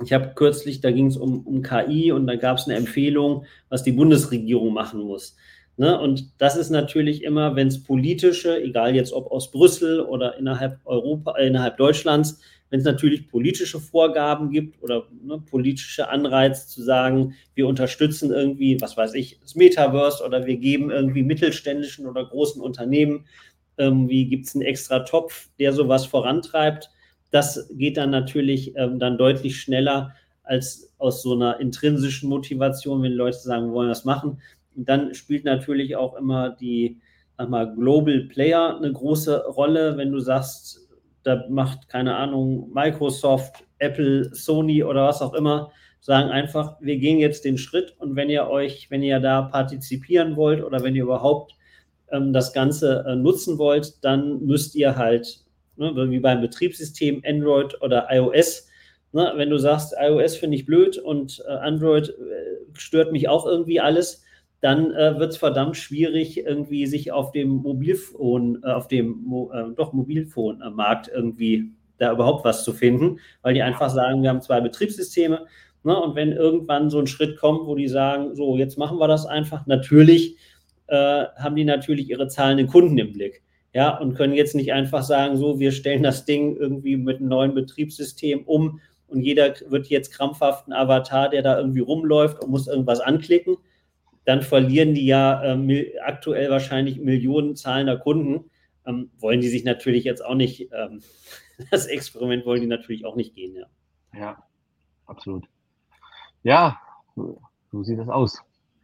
ich 0.03 0.13
habe 0.13 0.31
kürzlich, 0.35 0.81
da 0.81 0.91
ging 0.91 1.07
es 1.07 1.17
um, 1.17 1.45
um 1.45 1.61
KI 1.61 2.11
und 2.11 2.27
da 2.27 2.35
gab 2.35 2.57
es 2.57 2.65
eine 2.65 2.77
Empfehlung, 2.77 3.45
was 3.69 3.83
die 3.83 3.91
Bundesregierung 3.91 4.73
machen 4.73 5.01
muss. 5.01 5.35
Ne? 5.77 5.99
Und 5.99 6.33
das 6.39 6.55
ist 6.55 6.69
natürlich 6.69 7.23
immer, 7.23 7.55
wenn 7.55 7.67
es 7.67 7.83
politische, 7.83 8.61
egal 8.61 8.95
jetzt 8.95 9.13
ob 9.13 9.31
aus 9.31 9.51
Brüssel 9.51 10.01
oder 10.01 10.37
innerhalb 10.37 10.79
Europa, 10.85 11.35
äh, 11.37 11.47
innerhalb 11.47 11.77
Deutschlands, 11.77 12.41
wenn 12.69 12.79
es 12.79 12.85
natürlich 12.85 13.27
politische 13.27 13.79
Vorgaben 13.79 14.51
gibt 14.51 14.81
oder 14.83 15.07
ne, 15.23 15.41
politische 15.49 16.09
Anreize 16.09 16.67
zu 16.67 16.83
sagen, 16.83 17.35
wir 17.55 17.67
unterstützen 17.67 18.31
irgendwie, 18.31 18.79
was 18.79 18.95
weiß 18.95 19.13
ich, 19.15 19.39
das 19.41 19.55
Metaverse 19.55 20.23
oder 20.23 20.45
wir 20.45 20.57
geben 20.57 20.91
irgendwie 20.91 21.23
mittelständischen 21.23 22.05
oder 22.05 22.25
großen 22.25 22.61
Unternehmen, 22.61 23.25
irgendwie 23.77 24.25
gibt 24.25 24.45
es 24.45 24.55
einen 24.55 24.65
extra 24.65 24.99
Topf, 24.99 25.49
der 25.57 25.73
sowas 25.73 26.05
vorantreibt 26.05 26.89
das 27.31 27.69
geht 27.71 27.97
dann 27.97 28.09
natürlich 28.09 28.75
ähm, 28.75 28.99
dann 28.99 29.17
deutlich 29.17 29.61
schneller 29.61 30.15
als 30.43 30.93
aus 30.97 31.21
so 31.21 31.33
einer 31.33 31.59
intrinsischen 31.59 32.29
Motivation, 32.29 33.03
wenn 33.03 33.13
Leute 33.13 33.37
sagen, 33.37 33.67
wir 33.67 33.73
wollen 33.73 33.89
das 33.89 34.05
machen. 34.05 34.41
Und 34.75 34.89
dann 34.89 35.13
spielt 35.13 35.45
natürlich 35.45 35.95
auch 35.95 36.15
immer 36.15 36.49
die 36.49 36.99
sag 37.37 37.49
mal, 37.49 37.73
Global 37.73 38.21
Player 38.21 38.75
eine 38.75 38.91
große 38.91 39.45
Rolle, 39.45 39.95
wenn 39.97 40.11
du 40.11 40.19
sagst, 40.19 40.78
da 41.23 41.45
macht, 41.49 41.89
keine 41.89 42.15
Ahnung, 42.15 42.71
Microsoft, 42.73 43.63
Apple, 43.79 44.33
Sony 44.33 44.83
oder 44.83 45.07
was 45.07 45.21
auch 45.21 45.33
immer, 45.33 45.71
sagen 45.99 46.29
einfach, 46.29 46.77
wir 46.79 46.97
gehen 46.97 47.19
jetzt 47.19 47.45
den 47.45 47.57
Schritt 47.57 47.95
und 47.99 48.15
wenn 48.15 48.29
ihr 48.29 48.47
euch, 48.47 48.89
wenn 48.89 49.03
ihr 49.03 49.19
da 49.19 49.41
partizipieren 49.43 50.35
wollt 50.35 50.63
oder 50.63 50.81
wenn 50.83 50.95
ihr 50.95 51.03
überhaupt 51.03 51.55
ähm, 52.11 52.33
das 52.33 52.53
Ganze 52.53 53.05
äh, 53.07 53.15
nutzen 53.15 53.57
wollt, 53.57 54.03
dann 54.03 54.45
müsst 54.45 54.75
ihr 54.75 54.95
halt 54.95 55.43
ne, 55.75 55.93
wie 56.09 56.19
beim 56.19 56.41
Betriebssystem 56.41 57.21
Android 57.25 57.81
oder 57.81 58.07
iOS. 58.11 58.67
Ne, 59.11 59.33
wenn 59.35 59.49
du 59.49 59.57
sagst, 59.57 59.95
iOS 59.99 60.35
finde 60.35 60.57
ich 60.57 60.65
blöd 60.65 60.97
und 60.97 61.43
äh, 61.47 61.51
Android 61.51 62.09
äh, 62.09 62.13
stört 62.73 63.11
mich 63.11 63.27
auch 63.27 63.45
irgendwie 63.45 63.79
alles, 63.79 64.23
dann 64.61 64.91
äh, 64.91 65.17
wird 65.17 65.31
es 65.31 65.37
verdammt 65.37 65.77
schwierig, 65.77 66.37
irgendwie 66.37 66.85
sich 66.85 67.11
auf 67.11 67.31
dem 67.31 67.49
Mobilfon, 67.49 68.61
äh, 68.63 68.71
auf 68.71 68.87
dem 68.87 69.23
Mo 69.23 69.51
äh, 69.53 69.73
doch 69.75 69.93
Mobilfonmarkt 69.93 71.09
irgendwie 71.13 71.71
da 71.97 72.11
überhaupt 72.11 72.45
was 72.45 72.63
zu 72.63 72.73
finden, 72.73 73.19
weil 73.41 73.53
die 73.53 73.61
einfach 73.61 73.89
sagen, 73.89 74.21
wir 74.21 74.29
haben 74.29 74.41
zwei 74.41 74.61
Betriebssysteme. 74.61 75.45
Ne, 75.83 75.97
und 75.97 76.15
wenn 76.15 76.33
irgendwann 76.33 76.89
so 76.89 76.99
ein 76.99 77.07
Schritt 77.07 77.37
kommt, 77.37 77.65
wo 77.65 77.75
die 77.75 77.87
sagen, 77.87 78.35
so, 78.35 78.57
jetzt 78.57 78.77
machen 78.77 78.99
wir 78.99 79.07
das 79.07 79.25
einfach, 79.25 79.65
natürlich 79.65 80.35
äh, 80.87 81.25
haben 81.37 81.55
die 81.55 81.63
natürlich 81.63 82.09
ihre 82.09 82.27
zahlenden 82.27 82.67
Kunden 82.67 82.97
im 82.97 83.13
Blick 83.13 83.43
ja, 83.73 83.97
und 83.97 84.15
können 84.15 84.33
jetzt 84.33 84.55
nicht 84.55 84.73
einfach 84.73 85.03
sagen, 85.03 85.37
so, 85.37 85.59
wir 85.59 85.71
stellen 85.71 86.03
das 86.03 86.25
Ding 86.25 86.57
irgendwie 86.57 86.97
mit 86.97 87.17
einem 87.17 87.29
neuen 87.29 87.53
Betriebssystem 87.53 88.43
um 88.43 88.79
und 89.07 89.21
jeder 89.21 89.53
wird 89.67 89.87
jetzt 89.87 90.11
krampfhaft 90.11 90.67
ein 90.67 90.73
Avatar, 90.73 91.29
der 91.29 91.41
da 91.41 91.57
irgendwie 91.57 91.79
rumläuft 91.79 92.41
und 92.41 92.49
muss 92.49 92.67
irgendwas 92.67 92.99
anklicken. 92.99 93.57
Dann 94.29 94.43
verlieren 94.43 94.93
die 94.93 95.07
ja 95.07 95.41
äh, 95.43 95.97
aktuell 96.05 96.51
wahrscheinlich 96.51 96.99
Millionen 96.99 97.55
zahlender 97.55 97.97
Kunden. 97.97 98.51
Ähm, 98.85 99.09
wollen 99.17 99.41
die 99.41 99.47
sich 99.47 99.63
natürlich 99.63 100.03
jetzt 100.03 100.23
auch 100.23 100.35
nicht, 100.35 100.69
ähm, 100.71 101.01
das 101.71 101.87
Experiment 101.87 102.45
wollen 102.45 102.61
die 102.61 102.67
natürlich 102.67 103.05
auch 103.05 103.15
nicht 103.15 103.33
gehen, 103.33 103.55
ja. 103.55 103.65
Ja, 104.13 104.43
absolut. 105.07 105.45
Ja, 106.43 106.79
so 107.15 107.81
sieht 107.81 107.97
das 107.97 108.07
aus. 108.07 108.39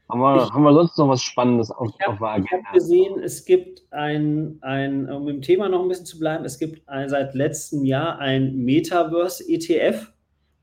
Haben 0.09 0.19
wir, 0.19 0.43
ich, 0.43 0.51
haben 0.51 0.63
wir 0.63 0.73
sonst 0.73 0.97
noch 0.97 1.09
was 1.09 1.21
Spannendes 1.21 1.69
auf, 1.69 1.91
ich 1.93 2.03
hab, 2.03 2.13
auf 2.13 2.17
der 2.17 2.27
Agenda? 2.27 2.47
Ich 2.47 2.65
habe 2.65 2.79
gesehen, 2.79 3.19
es 3.19 3.45
gibt 3.45 3.83
ein, 3.91 4.57
ein, 4.61 5.07
um 5.11 5.27
im 5.27 5.43
Thema 5.43 5.69
noch 5.69 5.83
ein 5.83 5.87
bisschen 5.89 6.07
zu 6.07 6.17
bleiben, 6.17 6.43
es 6.43 6.57
gibt 6.57 6.89
ein, 6.89 7.07
seit 7.07 7.35
letztem 7.35 7.85
Jahr 7.85 8.17
ein 8.17 8.55
Metaverse-ETF 8.55 10.11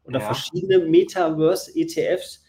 oder 0.03 0.19
ja. 0.19 0.27
verschiedene 0.27 0.81
Metaverse-ETFs. 0.81 2.43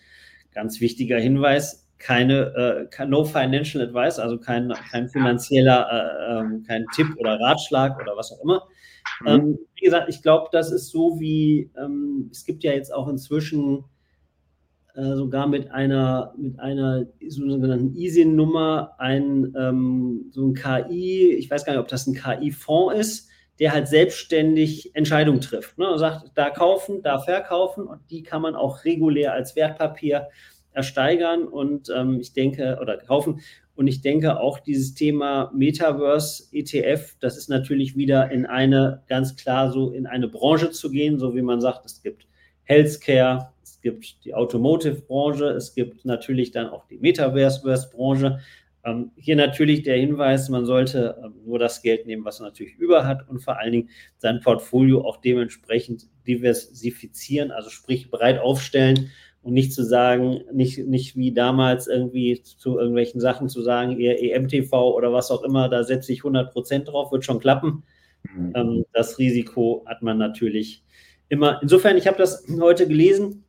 Ganz 0.51 0.81
wichtiger 0.81 1.19
Hinweis, 1.19 1.82
keine, 2.03 2.89
äh, 2.99 3.05
no 3.05 3.23
financial 3.23 3.81
advice, 3.81 4.19
also 4.19 4.37
kein, 4.37 4.73
kein 4.91 5.07
finanzieller, 5.07 5.87
äh, 5.89 6.41
äh, 6.41 6.61
kein 6.67 6.85
Tipp 6.93 7.07
oder 7.17 7.39
Ratschlag 7.39 7.97
oder 7.99 8.17
was 8.17 8.33
auch 8.33 8.43
immer. 8.43 8.67
Mhm. 9.21 9.27
Ähm, 9.27 9.59
wie 9.75 9.85
gesagt, 9.85 10.09
ich 10.09 10.21
glaube, 10.21 10.49
das 10.51 10.71
ist 10.71 10.89
so 10.89 11.19
wie, 11.21 11.71
ähm, 11.77 12.29
es 12.29 12.43
gibt 12.43 12.63
ja 12.65 12.73
jetzt 12.73 12.93
auch 12.93 13.07
inzwischen 13.07 13.85
äh, 14.95 15.15
sogar 15.15 15.47
mit 15.47 15.71
einer, 15.71 16.33
mit 16.37 16.59
einer 16.59 17.05
sogenannten 17.25 17.95
ISIN-Nummer 17.95 18.95
ein, 18.97 19.53
ähm, 19.57 20.25
so 20.31 20.45
ein 20.45 20.53
KI, 20.55 21.31
ich 21.31 21.49
weiß 21.49 21.63
gar 21.63 21.71
nicht, 21.71 21.81
ob 21.81 21.87
das 21.87 22.05
ein 22.05 22.15
KI-Fonds 22.15 22.99
ist, 22.99 23.29
der 23.59 23.71
halt 23.71 23.87
selbstständig 23.87 24.93
Entscheidungen 24.93 25.39
trifft. 25.39 25.77
Ne? 25.77 25.89
Und 25.89 25.99
sagt, 25.99 26.31
da 26.35 26.49
kaufen, 26.49 27.01
da 27.01 27.19
verkaufen 27.19 27.87
und 27.87 28.01
die 28.09 28.23
kann 28.23 28.41
man 28.41 28.55
auch 28.55 28.83
regulär 28.83 29.31
als 29.31 29.55
Wertpapier 29.55 30.27
ersteigern 30.73 31.47
und 31.47 31.89
ähm, 31.95 32.19
ich 32.19 32.33
denke, 32.33 32.77
oder 32.81 32.97
kaufen. 32.97 33.41
Und 33.75 33.87
ich 33.87 34.01
denke 34.01 34.39
auch 34.39 34.59
dieses 34.59 34.93
Thema 34.93 35.51
Metaverse 35.55 36.43
ETF, 36.51 37.15
das 37.19 37.37
ist 37.37 37.49
natürlich 37.49 37.97
wieder 37.97 38.29
in 38.29 38.45
eine, 38.45 39.01
ganz 39.07 39.35
klar 39.35 39.71
so 39.71 39.91
in 39.91 40.05
eine 40.05 40.27
Branche 40.27 40.69
zu 40.69 40.91
gehen, 40.91 41.17
so 41.17 41.35
wie 41.35 41.41
man 41.41 41.59
sagt, 41.59 41.85
es 41.85 42.03
gibt 42.03 42.27
Healthcare, 42.63 43.51
es 43.63 43.81
gibt 43.81 44.23
die 44.25 44.35
Automotive-Branche, 44.35 45.45
es 45.45 45.73
gibt 45.73 46.05
natürlich 46.05 46.51
dann 46.51 46.67
auch 46.67 46.85
die 46.85 46.97
Metaverse-Branche. 46.97 48.39
Ähm, 48.85 49.11
hier 49.15 49.35
natürlich 49.35 49.83
der 49.83 49.97
Hinweis, 49.97 50.49
man 50.49 50.65
sollte 50.65 51.17
ähm, 51.23 51.33
nur 51.45 51.57
das 51.57 51.81
Geld 51.81 52.05
nehmen, 52.05 52.25
was 52.25 52.39
man 52.39 52.49
natürlich 52.49 52.75
über 52.75 53.07
hat 53.07 53.27
und 53.27 53.39
vor 53.39 53.57
allen 53.57 53.71
Dingen 53.71 53.89
sein 54.17 54.39
Portfolio 54.41 55.03
auch 55.05 55.17
dementsprechend 55.17 56.05
diversifizieren, 56.27 57.51
also 57.51 57.69
sprich 57.69 58.11
breit 58.11 58.39
aufstellen 58.39 59.09
und 59.43 59.53
nicht 59.53 59.73
zu 59.73 59.83
sagen, 59.83 60.41
nicht, 60.51 60.87
nicht 60.87 61.15
wie 61.15 61.33
damals 61.33 61.87
irgendwie 61.87 62.41
zu 62.41 62.79
irgendwelchen 62.79 63.21
Sachen 63.21 63.49
zu 63.49 63.61
sagen, 63.61 63.99
ihr 63.99 64.21
EMTV 64.21 64.73
oder 64.73 65.13
was 65.13 65.31
auch 65.31 65.43
immer, 65.43 65.69
da 65.69 65.83
setze 65.83 66.13
ich 66.13 66.19
100 66.19 66.51
Prozent 66.51 66.87
drauf, 66.87 67.11
wird 67.11 67.25
schon 67.25 67.39
klappen. 67.39 67.83
Mhm. 68.23 68.53
Ähm, 68.55 68.85
das 68.93 69.19
Risiko 69.19 69.83
hat 69.85 70.01
man 70.01 70.17
natürlich 70.17 70.83
immer. 71.29 71.61
Insofern, 71.61 71.97
ich 71.97 72.07
habe 72.07 72.17
das 72.17 72.45
heute 72.59 72.87
gelesen, 72.87 73.43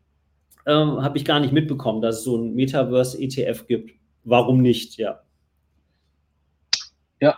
ähm, 0.66 1.02
habe 1.02 1.16
ich 1.16 1.24
gar 1.24 1.40
nicht 1.40 1.52
mitbekommen, 1.52 2.02
dass 2.02 2.18
es 2.18 2.24
so 2.24 2.36
ein 2.36 2.54
Metaverse-ETF 2.54 3.66
gibt. 3.66 3.92
Warum 4.24 4.62
nicht, 4.62 4.96
ja. 4.96 5.20
Ja, 7.20 7.36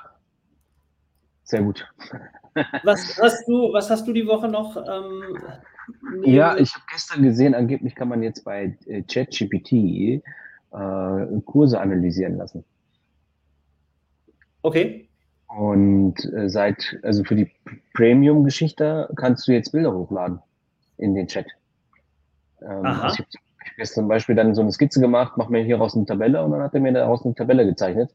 sehr 1.46 1.62
gut. 1.62 1.86
Was 2.82 3.18
hast 3.20 3.46
du, 3.46 3.72
was 3.72 3.88
hast 3.90 4.08
du 4.08 4.12
die 4.12 4.26
Woche 4.26 4.48
noch? 4.48 4.76
Ähm, 4.76 5.38
ja, 6.24 6.56
ich 6.56 6.74
habe 6.74 6.84
gestern 6.90 7.22
gesehen, 7.22 7.54
angeblich 7.54 7.94
kann 7.94 8.08
man 8.08 8.22
jetzt 8.22 8.44
bei 8.44 8.76
äh, 8.86 9.02
ChatGPT 9.02 9.72
äh, 9.72 10.22
Kurse 11.44 11.80
analysieren 11.80 12.36
lassen. 12.36 12.64
Okay. 14.62 15.08
Und 15.46 16.24
äh, 16.34 16.48
seit, 16.48 16.98
also 17.02 17.22
für 17.24 17.36
die 17.36 17.50
Premium-Geschichte 17.94 19.08
kannst 19.16 19.46
du 19.46 19.52
jetzt 19.52 19.70
Bilder 19.70 19.94
hochladen 19.94 20.40
in 20.98 21.14
den 21.14 21.28
Chat. 21.28 21.46
Ähm, 22.60 22.84
Aha. 22.84 23.02
Also 23.04 23.14
ich 23.14 23.20
habe 23.20 23.78
hab 23.78 23.86
zum 23.86 24.08
Beispiel 24.08 24.34
dann 24.34 24.54
so 24.54 24.62
eine 24.62 24.72
Skizze 24.72 25.00
gemacht, 25.00 25.34
mach 25.36 25.48
mir 25.48 25.62
hier 25.62 25.78
raus 25.78 25.96
eine 25.96 26.06
Tabelle 26.06 26.42
und 26.42 26.50
dann 26.50 26.62
hat 26.62 26.74
er 26.74 26.80
mir 26.80 26.92
daraus 26.92 27.24
eine 27.24 27.34
Tabelle 27.34 27.64
gezeichnet 27.64 28.12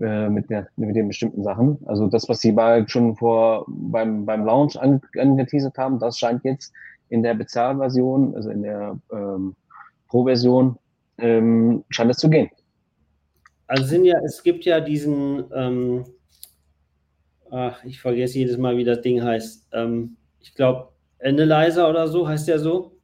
äh, 0.00 0.28
mit, 0.28 0.50
der, 0.50 0.68
mit 0.76 0.94
den 0.94 1.08
bestimmten 1.08 1.42
Sachen. 1.42 1.78
Also 1.86 2.06
das, 2.06 2.28
was 2.28 2.40
sie 2.40 2.52
mal 2.52 2.88
schon 2.88 3.16
vor 3.16 3.64
beim, 3.68 4.24
beim 4.24 4.44
Launch 4.44 4.78
angeteasert 4.80 5.76
haben, 5.78 5.98
das 5.98 6.18
scheint 6.18 6.44
jetzt 6.44 6.72
in 7.12 7.22
der 7.22 7.34
Bezahlversion, 7.34 8.34
also 8.34 8.48
in 8.48 8.62
der 8.62 8.98
ähm, 9.12 9.54
Pro-Version, 10.08 10.78
ähm, 11.18 11.84
scheint 11.90 12.10
es 12.10 12.16
zu 12.16 12.30
gehen. 12.30 12.50
Also 13.66 13.84
sind 13.84 14.06
ja, 14.06 14.18
es 14.24 14.42
gibt 14.42 14.64
ja 14.64 14.80
diesen, 14.80 15.44
ähm, 15.54 16.06
ach, 17.50 17.84
ich 17.84 18.00
vergesse 18.00 18.38
jedes 18.38 18.56
Mal, 18.56 18.78
wie 18.78 18.84
das 18.84 19.02
Ding 19.02 19.22
heißt. 19.22 19.68
Ähm, 19.72 20.16
ich 20.40 20.54
glaube, 20.54 20.88
Analyzer 21.22 21.88
oder 21.88 22.08
so 22.08 22.26
heißt 22.26 22.48
der 22.48 22.58
so. 22.58 22.96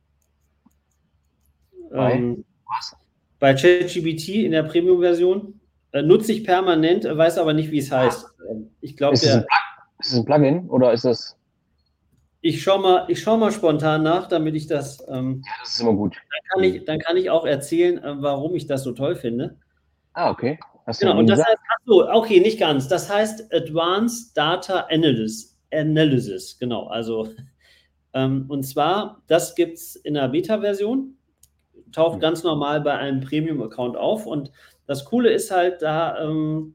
Bei, 1.90 2.14
ähm, 2.14 2.44
was? 2.66 2.96
bei 3.38 3.54
ChatGPT 3.54 4.44
in 4.44 4.52
der 4.52 4.62
Premium-Version. 4.62 5.60
Äh, 5.92 6.02
nutze 6.02 6.32
ich 6.32 6.44
permanent, 6.44 7.04
weiß 7.04 7.38
aber 7.38 7.52
nicht, 7.52 7.70
wie 7.70 7.78
es 7.78 7.92
heißt. 7.92 8.26
Ähm, 8.50 8.70
ich 8.80 8.96
glaube, 8.96 9.14
ist, 9.14 9.24
ist 9.24 9.44
es 10.00 10.14
ein 10.14 10.24
Plugin 10.24 10.68
oder 10.70 10.94
ist 10.94 11.04
das? 11.04 11.37
Ich 12.40 12.62
schaue 12.62 12.80
mal, 12.80 13.14
schau 13.16 13.36
mal 13.36 13.50
spontan 13.50 14.02
nach, 14.02 14.28
damit 14.28 14.54
ich 14.54 14.66
das. 14.66 15.04
Ähm, 15.08 15.42
ja, 15.44 15.52
das 15.60 15.74
ist 15.74 15.80
immer 15.80 15.94
gut. 15.94 16.16
Dann 16.16 16.50
kann 16.52 16.64
ich, 16.64 16.84
dann 16.84 16.98
kann 17.00 17.16
ich 17.16 17.30
auch 17.30 17.44
erzählen, 17.44 17.98
äh, 17.98 18.22
warum 18.22 18.54
ich 18.54 18.66
das 18.66 18.84
so 18.84 18.92
toll 18.92 19.16
finde. 19.16 19.58
Ah, 20.12 20.30
okay. 20.30 20.58
Hast 20.86 21.00
genau, 21.00 21.18
und 21.18 21.28
das 21.28 21.40
heißt, 21.40 21.58
achso, 21.76 22.10
okay, 22.12 22.40
nicht 22.40 22.58
ganz. 22.58 22.88
Das 22.88 23.12
heißt 23.12 23.52
Advanced 23.52 24.36
Data 24.36 24.86
Analysis. 24.90 25.58
Analysis, 25.72 26.58
genau. 26.58 26.86
Also, 26.86 27.28
ähm, 28.14 28.46
und 28.48 28.62
zwar, 28.62 29.22
das 29.26 29.54
gibt 29.54 29.74
es 29.74 29.96
in 29.96 30.14
der 30.14 30.28
Beta-Version, 30.28 31.14
taucht 31.92 32.16
mhm. 32.16 32.20
ganz 32.20 32.42
normal 32.42 32.80
bei 32.80 32.94
einem 32.94 33.20
Premium-Account 33.20 33.96
auf 33.96 34.26
und 34.26 34.50
das 34.86 35.04
Coole 35.04 35.30
ist 35.30 35.50
halt, 35.50 35.82
da 35.82 36.18
ähm, 36.24 36.74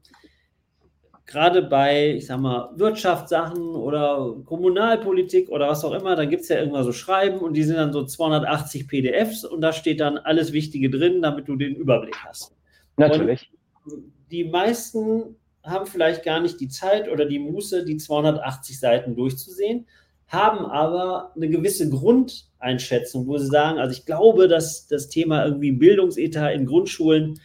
gerade 1.26 1.62
bei, 1.62 2.14
ich 2.14 2.26
sag 2.26 2.40
mal, 2.40 2.70
Wirtschaftssachen 2.76 3.74
oder 3.74 4.36
Kommunalpolitik 4.44 5.48
oder 5.48 5.68
was 5.68 5.84
auch 5.84 5.92
immer, 5.92 6.16
dann 6.16 6.28
gibt 6.28 6.42
es 6.42 6.48
ja 6.48 6.58
irgendwann 6.58 6.84
so 6.84 6.92
Schreiben 6.92 7.38
und 7.38 7.54
die 7.54 7.62
sind 7.62 7.76
dann 7.76 7.92
so 7.92 8.04
280 8.04 8.86
PDFs 8.86 9.44
und 9.44 9.60
da 9.60 9.72
steht 9.72 10.00
dann 10.00 10.18
alles 10.18 10.52
Wichtige 10.52 10.90
drin, 10.90 11.22
damit 11.22 11.48
du 11.48 11.56
den 11.56 11.74
Überblick 11.74 12.16
hast. 12.24 12.54
Natürlich. 12.96 13.50
Und 13.84 14.12
die 14.30 14.44
meisten 14.44 15.36
haben 15.62 15.86
vielleicht 15.86 16.24
gar 16.24 16.40
nicht 16.40 16.60
die 16.60 16.68
Zeit 16.68 17.10
oder 17.10 17.24
die 17.24 17.38
Muße, 17.38 17.84
die 17.84 17.96
280 17.96 18.78
Seiten 18.78 19.16
durchzusehen, 19.16 19.86
haben 20.28 20.66
aber 20.66 21.32
eine 21.36 21.48
gewisse 21.48 21.88
Grundeinschätzung, 21.88 23.26
wo 23.26 23.38
sie 23.38 23.46
sagen, 23.46 23.78
also 23.78 23.92
ich 23.92 24.04
glaube, 24.04 24.48
dass 24.48 24.86
das 24.86 25.08
Thema 25.08 25.44
irgendwie 25.44 25.72
Bildungsetat 25.72 26.54
in 26.54 26.66
Grundschulen 26.66 27.40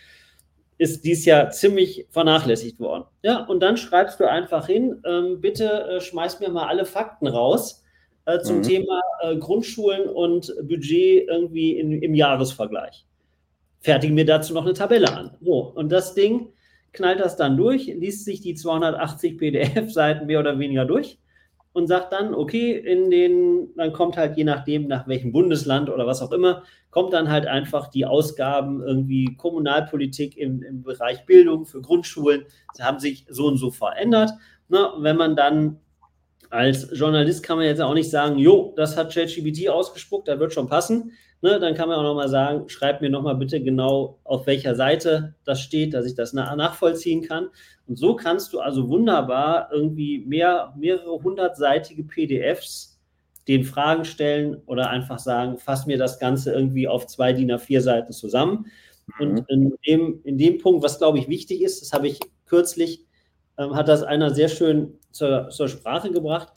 ist 0.80 1.04
dies 1.04 1.26
Jahr 1.26 1.52
ziemlich 1.52 2.08
vernachlässigt 2.10 2.80
worden. 2.80 3.04
Ja, 3.22 3.46
und 3.46 3.60
dann 3.60 3.78
schreibst 3.78 4.20
du 4.20 4.28
einfach 4.28 4.66
hin, 4.66 5.04
ähm, 5.06 5.42
bitte 5.42 5.66
äh, 5.66 6.02
schmeiß 6.02 6.40
mir 6.40 6.50
mal 6.50 6.68
alle 6.68 6.86
Fakten 6.86 7.28
raus 7.28 7.84
äh, 8.26 8.40
zum 8.40 8.60
mhm. 8.60 8.64
Thema 8.64 9.02
äh, 9.22 9.36
Grundschulen 9.36 10.10
und 10.10 10.56
Budget 10.64 11.28
irgendwie 11.28 11.78
in, 11.78 12.02
im 12.02 12.16
Jahresvergleich. 12.16 13.06
Fertigen 13.82 14.16
mir 14.16 14.26
dazu 14.26 14.54
noch 14.54 14.64
eine 14.64 14.74
Tabelle 14.74 15.14
an. 15.14 15.36
So, 15.42 15.74
und 15.76 15.92
das 15.92 16.16
Ding 16.16 16.54
knallt 16.94 17.20
das 17.20 17.36
dann 17.36 17.58
durch, 17.58 17.88
liest 17.88 18.24
sich 18.24 18.40
die 18.40 18.56
280 18.56 19.38
PDF-Seiten 19.38 20.28
mehr 20.28 20.40
oder 20.40 20.58
weniger 20.60 20.86
durch 20.86 21.20
und 21.74 21.88
sagt 21.88 22.14
dann, 22.14 22.34
okay, 22.34 22.72
in 22.72 23.10
den, 23.12 23.70
dann 23.76 23.94
kommt 23.94 24.18
halt 24.18 24.38
je 24.38 24.44
nachdem, 24.44 24.88
nach 24.88 25.08
welchem 25.08 25.32
Bundesland 25.32 25.90
oder 25.90 26.08
was 26.08 26.22
auch 26.22 26.32
immer, 26.32 26.64
kommt 26.90 27.14
dann 27.14 27.30
halt 27.30 27.46
einfach 27.46 27.88
die 27.88 28.06
Ausgaben 28.06 28.82
irgendwie 28.82 29.36
Kommunalpolitik 29.38 30.36
im, 30.38 30.64
im 30.64 30.82
Bereich 30.82 31.26
Bildung 31.26 31.66
für 31.66 31.82
Grundschulen, 31.82 32.46
sie 32.74 32.84
haben 32.84 33.00
sich 33.00 33.26
so 33.30 33.46
und 33.46 33.58
so 33.58 33.70
verändert. 33.70 34.32
Na, 34.68 34.94
wenn 35.00 35.18
man 35.18 35.36
dann 35.36 35.80
als 36.50 36.90
Journalist 36.98 37.44
kann 37.44 37.58
man 37.58 37.68
jetzt 37.68 37.82
auch 37.82 37.94
nicht 37.94 38.10
sagen, 38.10 38.40
jo, 38.40 38.74
das 38.76 38.98
hat 38.98 39.14
ChatGPT 39.14 39.70
ausgespuckt, 39.70 40.28
das 40.28 40.40
wird 40.40 40.54
schon 40.54 40.68
passen. 40.68 41.12
Ne, 41.42 41.58
dann 41.58 41.74
kann 41.74 41.88
man 41.88 41.98
auch 41.98 42.04
nochmal 42.04 42.28
sagen, 42.28 42.68
schreib 42.68 43.00
mir 43.00 43.10
nochmal 43.10 43.36
bitte 43.36 43.64
genau, 43.64 44.20
auf 44.26 44.46
welcher 44.46 44.76
Seite 44.76 45.36
das 45.46 45.62
steht, 45.62 45.94
dass 45.94 46.06
ich 46.06 46.14
das 46.14 46.34
nachvollziehen 46.34 47.22
kann. 47.22 47.48
Und 47.88 47.98
so 47.98 48.16
kannst 48.16 48.52
du 48.52 48.60
also 48.60 48.90
wunderbar 48.90 49.70
irgendwie 49.72 50.20
mehr, 50.20 50.74
mehrere 50.78 51.24
hundertseitige 51.24 52.04
PDFs 52.04 53.00
den 53.48 53.64
Fragen 53.64 54.06
stellen 54.06 54.62
oder 54.66 54.90
einfach 54.90 55.18
sagen, 55.18 55.58
fass 55.58 55.88
mir 55.88 55.98
das 55.98 56.20
Ganze 56.20 56.54
irgendwie 56.54 56.88
auf 56.88 57.08
zwei 57.08 57.34
DIN 57.34 57.52
A4 57.52 57.82
Seiten 57.82 58.12
zusammen. 58.12 58.68
Mhm. 59.18 59.30
Und 59.30 59.50
in 59.50 59.74
dem, 59.88 60.22
in 60.24 60.38
dem 60.38 60.60
Punkt, 60.60 60.84
was 60.84 61.00
glaube 61.00 61.20
ich 61.20 61.30
wichtig 61.30 61.62
ist, 61.62 61.82
das 61.82 61.94
habe 61.94 62.08
ich 62.08 62.20
kürzlich, 62.46 63.06
ähm, 63.58 63.76
hat 63.76 63.88
das 63.88 64.04
einer 64.04 64.34
sehr 64.36 64.50
schön 64.50 65.00
zur, 65.12 65.50
zur 65.50 65.68
Sprache 65.68 66.12
gebracht. 66.12 66.50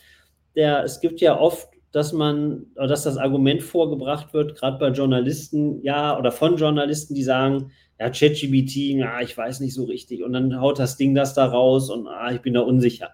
Der, 0.55 0.85
es 0.85 1.01
gibt 1.01 1.21
ja 1.21 1.39
oft, 1.39 1.69
dass 1.93 2.13
man, 2.13 2.67
dass 2.75 3.05
das 3.05 3.19
Argument 3.19 3.63
vorgebracht 3.63 4.33
wird, 4.33 4.57
gerade 4.59 4.79
bei 4.79 4.89
Journalisten, 4.89 5.83
ja, 5.83 6.19
oder 6.19 6.33
von 6.33 6.57
Journalisten, 6.57 7.15
die 7.15 7.23
sagen, 7.23 7.71
ja, 8.01 8.11
ChatGBT, 8.11 8.99
ja, 8.99 9.21
ich 9.21 9.37
weiß 9.37 9.61
nicht 9.61 9.75
so 9.75 9.85
richtig. 9.85 10.23
Und 10.23 10.33
dann 10.33 10.59
haut 10.61 10.79
das 10.79 10.97
Ding 10.97 11.15
das 11.15 11.35
da 11.35 11.47
raus 11.47 11.91
und 11.91 12.09
ah, 12.09 12.33
ich 12.33 12.41
bin 12.41 12.55
da 12.55 12.61
unsicher. 12.61 13.11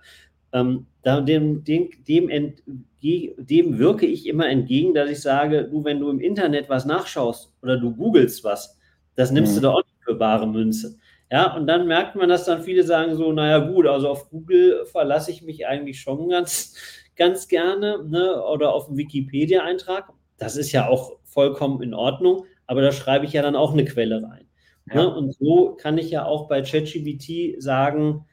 Ähm, 0.52 0.86
da, 1.02 1.20
dem, 1.20 1.64
dem, 1.64 1.90
dem, 2.06 2.54
dem 3.02 3.78
wirke 3.78 4.06
ich 4.06 4.26
immer 4.26 4.48
entgegen, 4.48 4.94
dass 4.94 5.10
ich 5.10 5.20
sage, 5.20 5.64
du, 5.64 5.84
wenn 5.84 6.00
du 6.00 6.08
im 6.08 6.20
Internet 6.20 6.68
was 6.68 6.86
nachschaust 6.86 7.52
oder 7.62 7.76
du 7.76 7.94
googelst 7.94 8.44
was, 8.44 8.78
das 9.14 9.32
nimmst 9.32 9.52
mhm. 9.52 9.56
du 9.56 9.62
da 9.62 9.70
auch 9.72 9.84
nicht 9.84 10.04
für 10.04 10.14
bare 10.14 10.46
Münze. 10.46 10.96
Ja, 11.30 11.54
und 11.54 11.66
dann 11.66 11.86
merkt 11.86 12.16
man, 12.16 12.28
dass 12.30 12.46
dann 12.46 12.62
viele 12.62 12.84
sagen 12.84 13.14
so, 13.16 13.32
naja 13.32 13.58
gut, 13.58 13.86
also 13.86 14.08
auf 14.08 14.30
Google 14.30 14.86
verlasse 14.86 15.30
ich 15.30 15.42
mich 15.42 15.66
eigentlich 15.66 16.00
schon 16.00 16.28
ganz, 16.30 16.74
ganz 17.18 17.48
gerne 17.48 18.04
ne? 18.08 18.42
oder 18.42 18.72
auf 18.72 18.88
einen 18.88 18.96
Wikipedia-Eintrag. 18.96 20.10
Das 20.38 20.56
ist 20.56 20.72
ja 20.72 20.88
auch 20.88 21.18
vollkommen 21.24 21.82
in 21.82 21.92
Ordnung, 21.92 22.46
aber 22.66 22.80
da 22.80 22.92
schreibe 22.92 23.26
ich 23.26 23.34
ja 23.34 23.42
dann 23.42 23.56
auch 23.56 23.72
eine 23.72 23.84
Quelle 23.84 24.22
rein. 24.22 24.46
Ja. 24.86 25.02
Ne? 25.02 25.14
Und 25.14 25.34
so 25.38 25.76
kann 25.78 25.98
ich 25.98 26.10
ja 26.10 26.24
auch 26.24 26.48
bei 26.48 26.62
ChatGPT 26.62 27.60
sagen, 27.60 28.24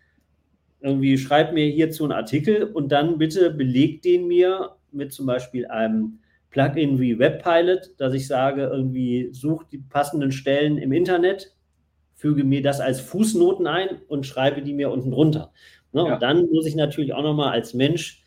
irgendwie 0.80 1.18
schreib 1.18 1.54
mir 1.54 1.66
hierzu 1.66 2.04
einen 2.04 2.14
Artikel 2.14 2.64
und 2.64 2.92
dann 2.92 3.18
bitte 3.18 3.50
beleg 3.50 4.02
den 4.04 4.28
mir 4.28 4.76
mit 4.92 5.12
zum 5.12 5.26
Beispiel 5.26 5.66
einem 5.68 6.20
Plugin 6.52 7.00
wie 7.00 7.20
WebPilot, 7.20 7.92
dass 7.98 8.14
ich 8.14 8.28
sage, 8.28 8.64
irgendwie 8.64 9.30
such 9.34 9.64
die 9.66 9.80
passenden 9.80 10.32
Stellen 10.32 10.78
im 10.78 10.94
Internet, 10.94 11.54
füge 12.14 12.44
mir 12.44 12.62
das 12.62 12.80
als 12.80 13.02
Fußnoten 13.02 13.68
ein 13.68 14.02
und 14.08 14.26
schreibe 14.26 14.62
die 14.62 14.74
mir 14.74 14.90
unten 14.90 15.12
drunter. 15.12 15.52
Ne? 15.92 16.06
Ja. 16.06 16.14
Und 16.14 16.22
dann 16.22 16.48
muss 16.52 16.66
ich 16.66 16.76
natürlich 16.76 17.14
auch 17.14 17.24
nochmal 17.24 17.52
als 17.52 17.74
Mensch 17.74 18.24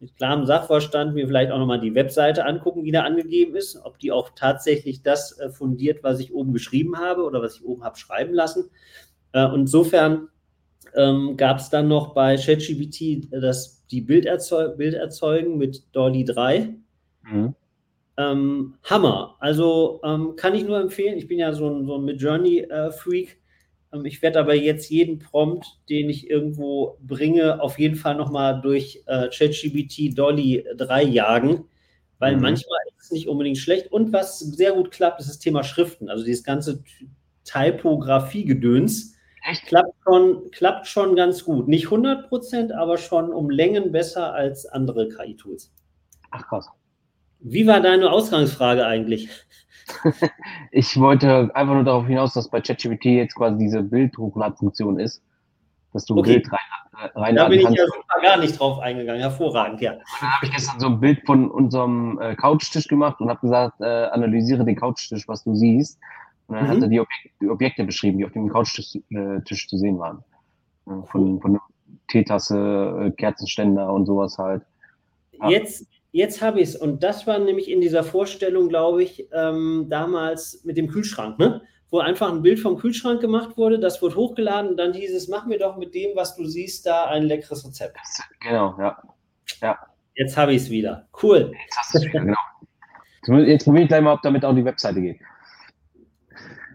mit 0.00 0.16
klarem 0.16 0.46
Sachverstand 0.46 1.14
mir 1.14 1.26
vielleicht 1.26 1.50
auch 1.50 1.58
nochmal 1.58 1.80
die 1.80 1.94
Webseite 1.94 2.44
angucken, 2.44 2.84
die 2.84 2.92
da 2.92 3.02
angegeben 3.02 3.56
ist, 3.56 3.80
ob 3.84 3.98
die 3.98 4.12
auch 4.12 4.30
tatsächlich 4.34 5.02
das 5.02 5.38
äh, 5.38 5.50
fundiert, 5.50 6.02
was 6.02 6.20
ich 6.20 6.32
oben 6.32 6.52
geschrieben 6.52 6.98
habe 6.98 7.24
oder 7.24 7.42
was 7.42 7.56
ich 7.56 7.64
oben 7.64 7.84
habe 7.84 7.98
schreiben 7.98 8.32
lassen. 8.32 8.70
Äh, 9.32 9.48
insofern 9.54 10.28
ähm, 10.94 11.36
gab 11.36 11.58
es 11.58 11.70
dann 11.70 11.88
noch 11.88 12.14
bei 12.14 12.36
ChatGPT 12.36 13.28
das, 13.30 13.86
die 13.88 14.00
Bilderzeug 14.00 14.76
Bilderzeugen 14.76 15.58
mit 15.58 15.84
Dolly 15.92 16.24
3. 16.24 16.74
Mhm. 17.24 17.54
Ähm, 18.16 18.74
Hammer. 18.84 19.36
Also 19.40 20.00
ähm, 20.04 20.34
kann 20.36 20.54
ich 20.54 20.64
nur 20.64 20.80
empfehlen. 20.80 21.18
Ich 21.18 21.28
bin 21.28 21.38
ja 21.38 21.52
so 21.52 21.68
ein, 21.68 21.86
so 21.86 21.96
ein 21.96 22.04
Midjourney-Freak. 22.04 23.38
Ich 24.04 24.20
werde 24.20 24.40
aber 24.40 24.54
jetzt 24.54 24.90
jeden 24.90 25.18
Prompt, 25.18 25.66
den 25.88 26.10
ich 26.10 26.28
irgendwo 26.28 26.98
bringe, 27.00 27.62
auf 27.62 27.78
jeden 27.78 27.96
Fall 27.96 28.16
nochmal 28.16 28.60
durch 28.60 29.02
äh, 29.06 29.28
ChatGPT 29.30 30.16
Dolly 30.16 30.66
3 30.76 31.02
jagen, 31.04 31.64
weil 32.18 32.36
mhm. 32.36 32.42
manchmal 32.42 32.78
ist 32.88 33.04
es 33.04 33.10
nicht 33.10 33.28
unbedingt 33.28 33.58
schlecht. 33.58 33.90
Und 33.90 34.12
was 34.12 34.38
sehr 34.40 34.72
gut 34.72 34.90
klappt, 34.90 35.20
ist 35.20 35.28
das 35.28 35.38
Thema 35.38 35.64
Schriften. 35.64 36.10
Also 36.10 36.24
dieses 36.24 36.44
ganze 36.44 36.82
Typografie-Gedöns? 37.44 39.14
Klappt 39.66 39.94
schon, 40.04 40.50
klappt 40.50 40.86
schon 40.86 41.16
ganz 41.16 41.44
gut. 41.44 41.68
Nicht 41.68 41.86
100 41.86 42.28
Prozent, 42.28 42.72
aber 42.72 42.98
schon 42.98 43.32
um 43.32 43.48
Längen 43.48 43.92
besser 43.92 44.34
als 44.34 44.66
andere 44.66 45.08
KI-Tools. 45.08 45.72
Ach 46.30 46.46
krass. 46.46 46.68
Wie 47.40 47.66
war 47.66 47.80
deine 47.80 48.10
Ausgangsfrage 48.10 48.84
eigentlich? 48.84 49.30
Ich 50.70 50.98
wollte 50.98 51.50
einfach 51.54 51.74
nur 51.74 51.84
darauf 51.84 52.06
hinaus, 52.06 52.34
dass 52.34 52.48
bei 52.48 52.60
ChatGPT 52.60 53.06
jetzt 53.06 53.34
quasi 53.34 53.58
diese 53.58 53.82
Bildhochladefunktion 53.82 54.98
ist, 54.98 55.22
dass 55.92 56.04
du 56.04 56.18
okay. 56.18 56.34
Bild 56.34 56.52
rein, 56.52 57.10
rein 57.14 57.36
Da 57.36 57.48
bin 57.48 57.60
ich 57.60 57.68
ja 57.68 57.86
super 57.86 58.22
gar 58.22 58.38
nicht 58.38 58.58
drauf 58.58 58.78
eingegangen. 58.80 59.20
Hervorragend, 59.20 59.80
ja. 59.80 59.92
Dann 59.92 60.30
habe 60.30 60.46
ich 60.46 60.52
gestern 60.52 60.80
so 60.80 60.86
ein 60.86 61.00
Bild 61.00 61.24
von 61.26 61.50
unserem 61.50 62.18
äh, 62.20 62.34
Couchtisch 62.36 62.88
gemacht 62.88 63.20
und 63.20 63.28
habe 63.28 63.40
gesagt, 63.40 63.80
äh, 63.80 63.84
analysiere 63.84 64.64
den 64.64 64.76
Couchtisch, 64.76 65.26
was 65.28 65.44
du 65.44 65.54
siehst. 65.54 65.98
Und 66.48 66.56
dann 66.56 66.64
mhm. 66.64 66.68
hat 66.70 66.82
er 66.82 66.88
die, 66.88 67.00
Objek 67.00 67.32
die, 67.40 67.48
Objekte 67.48 67.84
beschrieben, 67.84 68.18
die 68.18 68.24
auf 68.24 68.32
dem 68.32 68.48
Couchtisch 68.48 68.96
äh, 69.10 69.40
Tisch 69.42 69.68
zu 69.68 69.76
sehen 69.76 69.98
waren. 69.98 70.24
Von, 71.10 71.38
von 71.40 71.60
Teetasse, 72.08 73.06
äh, 73.06 73.10
Kerzenständer 73.10 73.92
und 73.92 74.06
sowas 74.06 74.38
halt. 74.38 74.62
Ja. 75.32 75.50
Jetzt, 75.50 75.86
jetzt 76.12 76.42
habe 76.42 76.60
ich 76.60 76.70
es. 76.70 76.76
Und 76.76 77.02
das 77.02 77.26
war 77.26 77.38
nämlich 77.38 77.70
in 77.70 77.80
dieser 77.80 78.04
Vorstellung, 78.04 78.68
glaube 78.68 79.02
ich, 79.02 79.28
ähm, 79.32 79.86
damals 79.88 80.62
mit 80.64 80.76
dem 80.76 80.88
Kühlschrank, 80.88 81.38
ne? 81.38 81.62
wo 81.90 82.00
einfach 82.00 82.30
ein 82.30 82.42
Bild 82.42 82.60
vom 82.60 82.76
Kühlschrank 82.76 83.20
gemacht 83.20 83.56
wurde, 83.56 83.78
das 83.78 84.02
wurde 84.02 84.16
hochgeladen 84.16 84.72
und 84.72 84.76
dann 84.76 84.92
hieß 84.92 85.14
es, 85.14 85.28
mach 85.28 85.46
mir 85.46 85.58
doch 85.58 85.76
mit 85.76 85.94
dem, 85.94 86.14
was 86.16 86.36
du 86.36 86.44
siehst, 86.44 86.86
da 86.86 87.06
ein 87.06 87.22
leckeres 87.22 87.66
Rezept. 87.66 87.96
Genau, 88.40 88.74
ja. 88.78 89.02
ja. 89.62 89.78
Jetzt 90.14 90.36
habe 90.36 90.52
ich 90.52 90.62
es 90.62 90.70
wieder. 90.70 91.08
Cool. 91.22 91.52
Jetzt 91.64 91.78
hast 91.78 91.94
du 91.94 91.98
es 91.98 92.04
wieder, 92.04 92.20
genau. 92.20 93.44
Jetzt 93.46 93.64
probiere 93.64 93.84
ich 93.84 93.88
gleich 93.88 94.02
mal, 94.02 94.14
ob 94.14 94.22
damit 94.22 94.44
auch 94.44 94.54
die 94.54 94.64
Webseite 94.64 95.00
geht. 95.00 95.18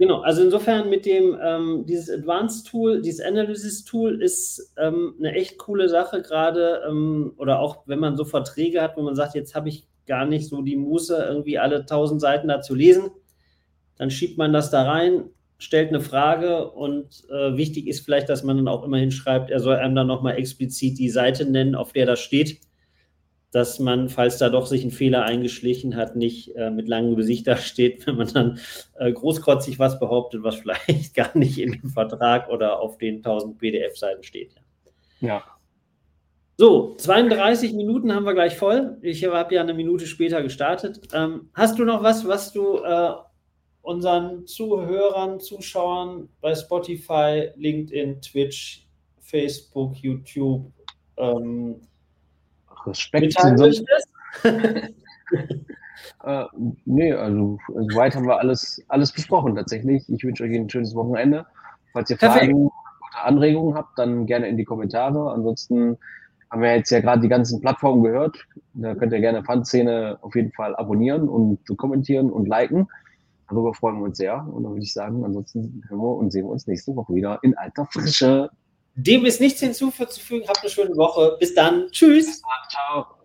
Genau, 0.04 0.20
also 0.20 0.44
insofern 0.44 0.90
mit 0.90 1.06
dem, 1.06 1.40
ähm, 1.42 1.86
dieses 1.88 2.14
Advanced 2.14 2.68
Tool, 2.68 3.02
dieses 3.02 3.22
Analysis 3.26 3.86
Tool 3.86 4.22
ist 4.22 4.74
ähm, 4.76 5.16
eine 5.18 5.32
echt 5.32 5.58
coole 5.58 5.88
Sache, 5.88 6.22
gerade 6.22 6.82
ähm, 6.90 7.32
oder 7.38 7.62
auch 7.62 7.84
wenn 7.86 8.00
man 8.00 8.18
so 8.18 8.26
Verträge 8.26 8.82
hat, 8.82 8.98
wo 8.98 9.02
man 9.02 9.16
sagt, 9.16 9.34
jetzt 9.34 9.56
habe 9.56 9.70
ich 9.70 9.88
gar 10.06 10.26
nicht 10.26 10.50
so 10.50 10.62
die 10.62 10.76
Muße, 10.76 11.16
irgendwie 11.16 11.58
alle 11.58 11.86
tausend 11.86 12.20
Seiten 12.20 12.50
da 12.50 12.60
zu 12.60 12.76
lesen, 12.76 13.12
dann 13.96 14.12
schiebt 14.12 14.38
man 14.38 14.52
das 14.52 14.70
da 14.70 14.84
rein, 14.84 15.30
stellt 15.58 15.88
eine 15.88 16.02
Frage 16.02 16.70
und 16.72 17.24
äh, 17.30 17.56
wichtig 17.56 17.88
ist 17.88 18.04
vielleicht, 18.04 18.28
dass 18.28 18.44
man 18.44 18.58
dann 18.58 18.68
auch 18.68 18.84
immerhin 18.84 19.12
schreibt, 19.12 19.52
er 19.52 19.62
soll 19.62 19.78
einem 19.78 19.96
dann 19.96 20.08
nochmal 20.08 20.36
explizit 20.36 21.00
die 21.00 21.12
Seite 21.12 21.50
nennen, 21.50 21.76
auf 21.76 21.94
der 21.94 22.08
das 22.08 22.20
steht 22.20 22.60
dass 23.54 23.80
man, 23.80 24.10
falls 24.10 24.40
da 24.40 24.50
doch 24.50 24.66
sich 24.66 24.84
ein 24.84 24.90
Fehler 24.92 25.24
eingeschlichen 25.26 25.96
hat, 25.96 26.16
nicht 26.16 26.56
äh, 26.56 26.72
mit 26.72 26.88
langem 26.88 27.16
Gesicht 27.16 27.48
da 27.48 27.56
steht, 27.56 28.06
wenn 28.08 28.18
man 28.18 28.28
dann 28.34 28.60
äh, 28.98 29.12
großkotzig 29.12 29.80
was 29.80 30.00
behauptet, 30.00 30.44
was 30.44 30.56
vielleicht 30.62 31.16
gar 31.16 31.38
nicht 31.38 31.60
in 31.60 31.74
dem 31.74 31.90
Vertrag 31.90 32.50
oder 32.50 32.80
auf 32.80 32.98
den 32.98 33.18
1000 33.18 33.58
PDF-Seiten 33.58 34.24
steht. 34.24 34.56
Ja. 35.22 35.44
So, 36.58 36.96
32 36.96 37.74
Minuten 37.74 38.14
haben 38.14 38.26
wir 38.26 38.34
gleich 38.34 38.56
voll. 38.58 38.98
Ich 39.02 39.24
habe 39.24 39.56
ja 39.56 39.62
eine 39.62 39.74
Minute 39.74 40.06
später 40.06 40.42
gestartet. 40.44 41.00
Ähm, 41.14 41.50
hast 41.54 41.80
du 41.80 41.86
noch 41.86 42.04
was, 42.04 42.28
was 42.28 42.54
du 42.54 42.78
äh, 42.78 43.12
unseren 43.82 44.48
Zuhörern, 44.48 45.40
Zuschauern 45.40 46.30
bei 46.42 46.56
Spotify, 46.56 47.50
LinkedIn, 47.56 48.22
Twitch, 48.22 48.88
Facebook, 49.20 49.96
YouTube, 49.98 50.72
ähm, 51.18 51.82
Respekt 52.86 53.40
sonst. 53.40 53.84
äh, 54.44 54.90
nee, 56.86 57.14
also 57.14 57.58
soweit 57.68 58.16
haben 58.16 58.28
wir 58.28 58.40
alles, 58.40 58.84
alles 58.88 59.12
besprochen 59.12 59.56
tatsächlich. 59.56 60.08
Ich 60.10 60.24
wünsche 60.24 60.44
euch 60.44 60.56
ein 60.56 60.70
schönes 60.70 60.96
Wochenende. 60.96 61.46
Falls 61.92 62.10
ihr 62.10 62.18
Perfekt. 62.18 62.46
Fragen 62.46 62.66
oder 62.66 63.26
Anregungen 63.26 63.76
habt, 63.76 63.98
dann 63.98 64.26
gerne 64.26 64.48
in 64.48 64.58
die 64.58 64.66
Kommentare. 64.66 65.32
Ansonsten 65.32 65.98
haben 66.50 66.62
wir 66.62 66.76
jetzt 66.76 66.92
ja 66.92 67.00
gerade 67.00 67.22
die 67.22 67.30
ganzen 67.30 67.62
Plattformen 67.62 68.04
gehört. 68.04 68.38
Da 68.74 68.96
könnt 68.96 69.14
ihr 69.14 69.20
gerne 69.20 69.44
Fanszene 69.44 70.18
auf 70.22 70.36
jeden 70.36 70.52
Fall 70.52 70.76
abonnieren 70.76 71.28
und 71.28 71.60
kommentieren 71.78 72.32
und 72.32 72.48
liken. 72.48 72.88
Darüber 73.50 73.74
freuen 73.74 73.98
wir 73.98 74.06
uns 74.06 74.18
sehr. 74.18 74.36
Und 74.36 74.64
dann 74.64 74.74
würde 74.74 74.84
ich 74.84 74.94
sagen, 74.94 75.24
ansonsten 75.24 75.84
hören 75.88 76.00
wir 76.00 76.16
und 76.16 76.32
sehen 76.32 76.46
wir 76.46 76.52
uns 76.52 76.68
nächste 76.68 76.96
Woche 76.96 77.14
wieder 77.14 77.40
in 77.44 77.58
alter 77.58 77.86
Frische. 77.86 78.50
Dem 78.96 79.26
ist 79.26 79.42
nichts 79.42 79.60
hinzuzufügen. 79.60 80.48
Habt 80.48 80.60
eine 80.62 80.70
schöne 80.70 80.96
Woche. 80.96 81.38
Bis 81.40 81.54
dann. 81.54 81.90
Tschüss. 81.92 82.42
Ciao. 82.70 83.23